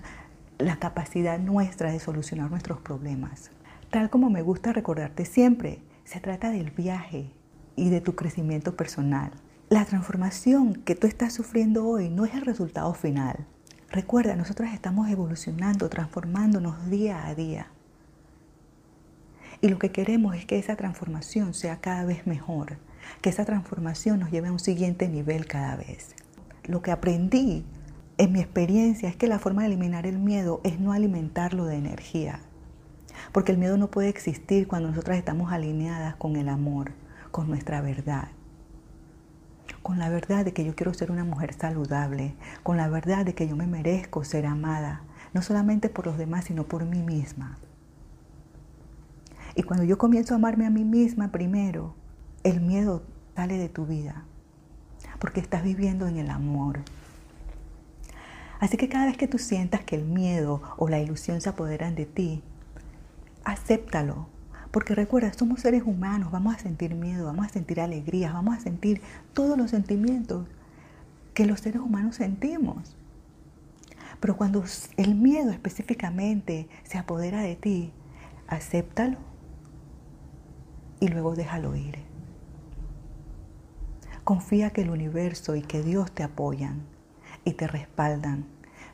la 0.60 0.78
capacidad 0.78 1.38
nuestra 1.38 1.92
de 1.92 2.00
solucionar 2.00 2.50
nuestros 2.50 2.80
problemas. 2.80 3.52
Tal 3.90 4.10
como 4.10 4.30
me 4.30 4.44
gusta 4.44 4.72
recordarte 4.72 5.26
siempre, 5.26 5.82
se 6.06 6.22
trata 6.22 6.52
del 6.52 6.72
viaje 6.72 7.30
y 7.76 7.90
de 7.90 8.00
tu 8.00 8.16
crecimiento 8.16 8.78
personal. 8.78 9.32
La 9.68 9.84
transformación 9.84 10.74
que 10.74 10.96
tú 10.96 11.06
estás 11.06 11.34
sufriendo 11.34 11.86
hoy 11.86 12.10
no 12.10 12.24
es 12.24 12.34
el 12.34 12.46
resultado 12.46 12.94
final. 12.94 13.46
Recuerda, 13.92 14.38
nosotros 14.38 14.70
estamos 14.74 15.10
evolucionando, 15.10 15.90
transformándonos 15.90 16.90
día 16.90 17.28
a 17.28 17.36
día. 17.36 17.68
Y 19.62 19.68
lo 19.68 19.78
que 19.78 19.92
queremos 19.92 20.36
es 20.36 20.46
que 20.46 20.58
esa 20.58 20.78
transformación 20.78 21.54
sea 21.54 21.82
cada 21.82 22.06
vez 22.06 22.26
mejor, 22.26 22.78
que 23.22 23.30
esa 23.30 23.44
transformación 23.44 24.20
nos 24.20 24.32
lleve 24.32 24.48
a 24.48 24.54
un 24.54 24.60
siguiente 24.60 25.10
nivel 25.10 25.48
cada 25.48 25.76
vez. 25.76 26.16
Lo 26.64 26.82
que 26.82 26.92
aprendí 26.92 27.66
en 28.18 28.32
mi 28.32 28.40
experiencia 28.40 29.10
es 29.10 29.18
que 29.18 29.28
la 29.28 29.40
forma 29.40 29.64
de 29.64 29.68
eliminar 29.68 30.06
el 30.06 30.18
miedo 30.18 30.62
es 30.64 30.80
no 30.80 30.94
alimentarlo 30.94 31.66
de 31.66 31.76
energía. 31.76 32.40
Porque 33.34 33.52
el 33.52 33.58
miedo 33.58 33.78
no 33.78 33.92
puede 33.92 34.08
existir 34.08 34.68
cuando 34.68 34.90
nosotras 34.90 35.18
estamos 35.18 35.52
alineadas 35.52 36.16
con 36.16 36.38
el 36.38 36.48
amor, 36.48 36.94
con 37.32 37.50
nuestra 37.50 37.82
verdad. 37.82 38.30
Con 39.82 40.00
la 40.00 40.10
verdad 40.10 40.46
de 40.46 40.54
que 40.54 40.64
yo 40.64 40.76
quiero 40.76 40.94
ser 40.94 41.12
una 41.12 41.26
mujer 41.26 41.54
saludable, 41.54 42.36
con 42.64 42.78
la 42.78 42.88
verdad 42.88 43.26
de 43.26 43.36
que 43.36 43.48
yo 43.48 43.58
me 43.58 43.68
merezco 43.68 44.24
ser 44.24 44.46
amada, 44.46 45.02
no 45.34 45.42
solamente 45.42 45.90
por 45.90 46.06
los 46.06 46.18
demás, 46.18 46.46
sino 46.46 46.64
por 46.64 46.86
mí 46.86 47.02
misma. 47.02 47.58
Y 49.60 49.64
cuando 49.64 49.84
yo 49.84 49.98
comienzo 49.98 50.34
a 50.34 50.38
amarme 50.38 50.66
a 50.66 50.70
mí 50.70 50.86
misma 50.86 51.34
primero, 51.34 51.94
el 52.46 52.62
miedo 52.62 53.04
sale 53.36 53.58
de 53.58 53.68
tu 53.68 53.86
vida, 53.86 54.24
porque 55.20 55.42
estás 55.42 55.66
viviendo 55.66 56.08
en 56.08 56.16
el 56.16 56.30
amor. 56.30 56.80
Así 58.62 58.78
que 58.78 58.88
cada 58.88 59.08
vez 59.08 59.18
que 59.18 59.28
tú 59.28 59.38
sientas 59.38 59.82
que 59.82 59.98
el 59.98 60.06
miedo 60.06 60.62
o 60.78 60.88
la 60.88 61.02
ilusión 61.02 61.42
se 61.42 61.50
apoderan 61.50 61.96
de 61.96 62.06
ti, 62.06 62.42
acéptalo. 63.44 64.30
Porque 64.72 64.96
recuerda, 64.96 65.34
somos 65.34 65.60
seres 65.60 65.84
humanos, 65.86 66.32
vamos 66.32 66.56
a 66.56 66.60
sentir 66.60 66.96
miedo, 66.96 67.26
vamos 67.26 67.46
a 67.46 67.50
sentir 67.50 67.82
alegría, 67.82 68.32
vamos 68.32 68.58
a 68.58 68.62
sentir 68.62 69.02
todos 69.34 69.58
los 69.58 69.72
sentimientos 69.72 70.48
que 71.34 71.46
los 71.46 71.60
seres 71.60 71.82
humanos 71.82 72.16
sentimos. 72.16 72.96
Pero 74.22 74.38
cuando 74.38 74.64
el 74.96 75.16
miedo 75.16 75.52
específicamente 75.52 76.70
se 76.84 76.98
apodera 76.98 77.42
de 77.42 77.58
ti, 77.58 77.92
acéptalo 78.48 79.18
y 81.00 81.08
luego 81.08 81.36
déjalo 81.36 81.76
ir. 81.76 82.00
Confía 84.24 84.70
que 84.72 84.82
el 84.82 84.90
universo 84.90 85.56
y 85.56 85.62
que 85.62 85.82
Dios 85.82 86.12
te 86.12 86.24
apoyan 86.24 86.84
y 87.46 87.54
te 87.54 87.68
respaldan. 87.68 88.46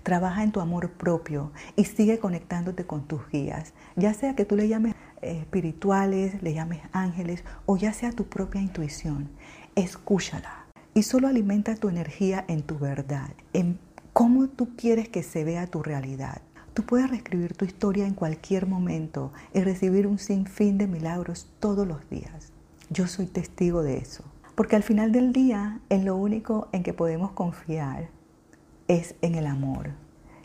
Trabaja 0.03 0.43
en 0.43 0.51
tu 0.51 0.61
amor 0.61 0.91
propio 0.91 1.51
y 1.75 1.85
sigue 1.85 2.19
conectándote 2.19 2.85
con 2.85 3.07
tus 3.07 3.27
guías, 3.29 3.73
ya 3.95 4.13
sea 4.13 4.35
que 4.35 4.45
tú 4.45 4.55
le 4.55 4.67
llames 4.67 4.93
eh, 5.21 5.39
espirituales, 5.39 6.41
le 6.41 6.53
llames 6.53 6.81
ángeles 6.91 7.43
o 7.65 7.75
ya 7.75 7.91
sea 7.91 8.11
tu 8.11 8.25
propia 8.25 8.61
intuición. 8.61 9.29
Escúchala 9.75 10.65
y 10.93 11.03
solo 11.03 11.27
alimenta 11.27 11.75
tu 11.75 11.89
energía 11.89 12.45
en 12.47 12.61
tu 12.61 12.77
verdad, 12.77 13.31
en 13.51 13.79
cómo 14.13 14.47
tú 14.47 14.75
quieres 14.77 15.09
que 15.09 15.23
se 15.23 15.43
vea 15.43 15.67
tu 15.67 15.83
realidad. 15.83 16.41
Tú 16.75 16.83
puedes 16.83 17.09
reescribir 17.09 17.53
tu 17.53 17.63
historia 17.63 18.05
en 18.05 18.15
cualquier 18.15 18.67
momento 18.67 19.31
y 19.53 19.61
recibir 19.61 20.07
un 20.07 20.19
sinfín 20.19 20.77
de 20.77 20.87
milagros 20.87 21.47
todos 21.61 21.87
los 21.87 22.09
días. 22.09 22.51
Yo 22.89 23.07
soy 23.07 23.27
testigo 23.27 23.81
de 23.81 23.97
eso. 23.97 24.25
Porque 24.55 24.75
al 24.75 24.83
final 24.83 25.13
del 25.13 25.31
día, 25.31 25.79
en 25.87 26.03
lo 26.03 26.17
único 26.17 26.67
en 26.73 26.83
que 26.83 26.91
podemos 26.91 27.31
confiar 27.31 28.09
es 28.89 29.15
en 29.21 29.35
el 29.35 29.47
amor. 29.47 29.91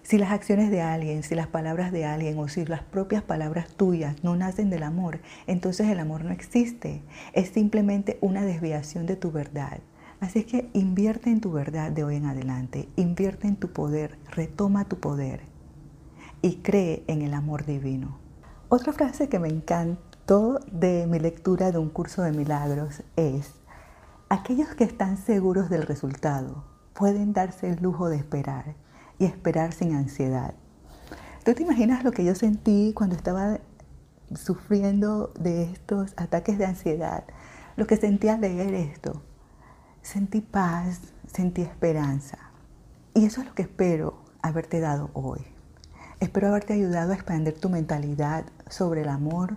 Si 0.05 0.19
las 0.19 0.31
acciones 0.31 0.71
de 0.71 0.81
alguien, 0.81 1.25
si 1.25 1.35
las 1.35 1.49
palabras 1.49 1.91
de 1.91 2.05
alguien 2.05 2.39
o 2.39 2.47
si 2.47 2.65
las 2.65 2.85
propias 2.85 3.25
palabras 3.25 3.67
tuyas 3.75 4.23
no 4.23 4.37
nacen 4.37 4.71
del 4.71 4.85
amor, 4.85 5.19
entonces 5.49 5.89
el 5.89 5.99
amor 5.99 6.25
no 6.25 6.31
existe. 6.31 7.03
Es 7.33 7.49
simplemente 7.49 8.19
una 8.21 8.45
desviación 8.45 9.05
de 9.05 9.17
tu 9.17 9.33
verdad. 9.33 9.81
Así 10.21 10.45
que 10.45 10.71
invierte 10.75 11.29
en 11.29 11.41
tu 11.41 11.51
verdad 11.51 11.91
de 11.91 12.05
hoy 12.05 12.15
en 12.15 12.27
adelante, 12.27 12.89
invierte 12.95 13.49
en 13.49 13.57
tu 13.57 13.73
poder, 13.73 14.17
retoma 14.31 14.85
tu 14.85 15.01
poder 15.01 15.50
y 16.43 16.57
cree 16.57 17.05
en 17.07 17.23
el 17.23 17.35
amor 17.35 17.67
divino. 17.67 18.19
Otra 18.69 18.93
frase 18.93 19.29
que 19.29 19.39
me 19.39 19.49
encantó 19.49 20.61
de 20.71 21.07
mi 21.09 21.19
lectura 21.19 21.73
de 21.73 21.79
un 21.79 21.91
curso 21.91 22.23
de 22.23 22.33
milagros 22.33 23.03
es, 23.17 23.53
aquellos 24.29 24.69
que 24.75 24.85
están 24.85 25.17
seguros 25.17 25.69
del 25.71 25.83
resultado 25.83 26.65
pueden 26.95 27.33
darse 27.33 27.69
el 27.69 27.83
lujo 27.83 28.09
de 28.09 28.17
esperar 28.17 28.75
y 29.19 29.25
esperar 29.25 29.73
sin 29.73 29.95
ansiedad. 29.95 30.55
¿Tú 31.45 31.55
te 31.55 31.63
imaginas 31.63 32.05
lo 32.05 32.13
que 32.13 32.25
yo 32.25 32.35
sentí 32.35 32.93
cuando 32.95 33.17
estaba 33.17 33.59
sufriendo 34.35 35.33
de 35.39 35.65
estos 35.65 36.13
ataques 36.17 36.59
de 36.59 36.67
ansiedad? 36.67 37.25
Lo 37.77 37.87
que 37.87 37.97
sentí 37.97 38.29
al 38.29 38.43
leer 38.43 38.75
esto. 38.75 39.23
Sentí 40.03 40.41
paz, 40.41 41.01
sentí 41.27 41.63
esperanza. 41.63 42.39
Y 43.15 43.25
eso 43.25 43.41
es 43.41 43.49
lo 43.49 43.55
que 43.55 43.63
espero 43.63 44.23
haberte 44.43 44.81
dado 44.81 45.11
hoy. 45.15 45.41
Espero 46.21 46.49
haberte 46.49 46.75
ayudado 46.75 47.13
a 47.13 47.15
expandir 47.15 47.59
tu 47.59 47.71
mentalidad 47.71 48.45
sobre 48.69 49.01
el 49.01 49.09
amor 49.09 49.57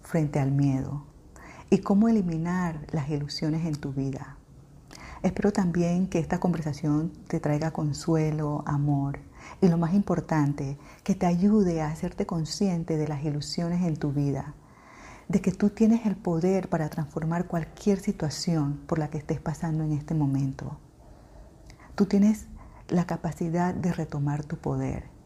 frente 0.00 0.38
al 0.38 0.52
miedo 0.52 1.02
y 1.70 1.78
cómo 1.78 2.08
eliminar 2.08 2.86
las 2.92 3.10
ilusiones 3.10 3.66
en 3.66 3.74
tu 3.74 3.92
vida. 3.92 4.36
Espero 5.24 5.52
también 5.52 6.06
que 6.06 6.20
esta 6.20 6.38
conversación 6.38 7.12
te 7.26 7.40
traiga 7.40 7.72
consuelo, 7.72 8.62
amor 8.64 9.18
y 9.60 9.66
lo 9.66 9.76
más 9.76 9.92
importante, 9.92 10.78
que 11.02 11.16
te 11.16 11.26
ayude 11.26 11.82
a 11.82 11.88
hacerte 11.88 12.26
consciente 12.26 12.96
de 12.96 13.08
las 13.08 13.24
ilusiones 13.24 13.84
en 13.84 13.96
tu 13.96 14.12
vida, 14.12 14.54
de 15.26 15.40
que 15.40 15.50
tú 15.50 15.70
tienes 15.70 16.06
el 16.06 16.14
poder 16.14 16.68
para 16.68 16.90
transformar 16.90 17.48
cualquier 17.48 17.98
situación 17.98 18.78
por 18.86 19.00
la 19.00 19.10
que 19.10 19.18
estés 19.18 19.40
pasando 19.40 19.82
en 19.82 19.90
este 19.90 20.14
momento. 20.14 20.78
Tú 21.96 22.06
tienes 22.06 22.46
la 22.86 23.04
capacidad 23.04 23.74
de 23.74 23.92
retomar 23.92 24.44
tu 24.44 24.58
poder. 24.58 25.17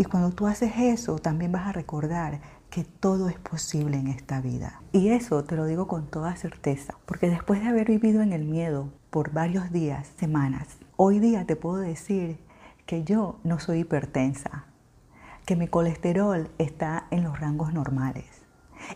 Y 0.00 0.04
cuando 0.04 0.30
tú 0.30 0.46
haces 0.46 0.72
eso, 0.78 1.18
también 1.18 1.52
vas 1.52 1.66
a 1.66 1.72
recordar 1.72 2.40
que 2.70 2.84
todo 2.84 3.28
es 3.28 3.38
posible 3.38 3.98
en 3.98 4.06
esta 4.06 4.40
vida. 4.40 4.80
Y 4.92 5.08
eso 5.08 5.44
te 5.44 5.56
lo 5.56 5.66
digo 5.66 5.88
con 5.88 6.06
toda 6.06 6.36
certeza, 6.36 6.94
porque 7.04 7.28
después 7.28 7.60
de 7.60 7.68
haber 7.68 7.88
vivido 7.88 8.22
en 8.22 8.32
el 8.32 8.46
miedo 8.46 8.88
por 9.10 9.30
varios 9.34 9.70
días, 9.72 10.10
semanas, 10.18 10.78
hoy 10.96 11.18
día 11.18 11.44
te 11.44 11.54
puedo 11.54 11.76
decir 11.76 12.38
que 12.86 13.04
yo 13.04 13.40
no 13.44 13.58
soy 13.60 13.80
hipertensa, 13.80 14.64
que 15.44 15.54
mi 15.54 15.68
colesterol 15.68 16.50
está 16.56 17.06
en 17.10 17.22
los 17.22 17.38
rangos 17.38 17.74
normales 17.74 18.24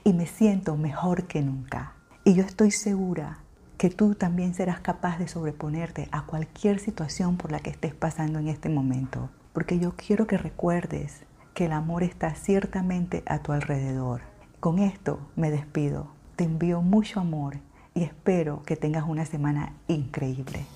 y 0.04 0.14
me 0.14 0.24
siento 0.24 0.78
mejor 0.78 1.24
que 1.24 1.42
nunca. 1.42 1.92
Y 2.24 2.32
yo 2.32 2.44
estoy 2.44 2.70
segura 2.70 3.40
que 3.76 3.90
tú 3.90 4.14
también 4.14 4.54
serás 4.54 4.80
capaz 4.80 5.18
de 5.18 5.28
sobreponerte 5.28 6.08
a 6.12 6.24
cualquier 6.24 6.78
situación 6.78 7.36
por 7.36 7.52
la 7.52 7.60
que 7.60 7.68
estés 7.68 7.94
pasando 7.94 8.38
en 8.38 8.48
este 8.48 8.70
momento. 8.70 9.28
Porque 9.54 9.78
yo 9.78 9.94
quiero 9.96 10.26
que 10.26 10.36
recuerdes 10.36 11.22
que 11.54 11.66
el 11.66 11.72
amor 11.72 12.02
está 12.02 12.34
ciertamente 12.34 13.22
a 13.24 13.38
tu 13.38 13.52
alrededor. 13.52 14.20
Con 14.58 14.80
esto 14.80 15.20
me 15.36 15.52
despido. 15.52 16.08
Te 16.34 16.44
envío 16.44 16.82
mucho 16.82 17.20
amor 17.20 17.58
y 17.94 18.02
espero 18.02 18.64
que 18.64 18.74
tengas 18.74 19.04
una 19.06 19.24
semana 19.24 19.72
increíble. 19.86 20.66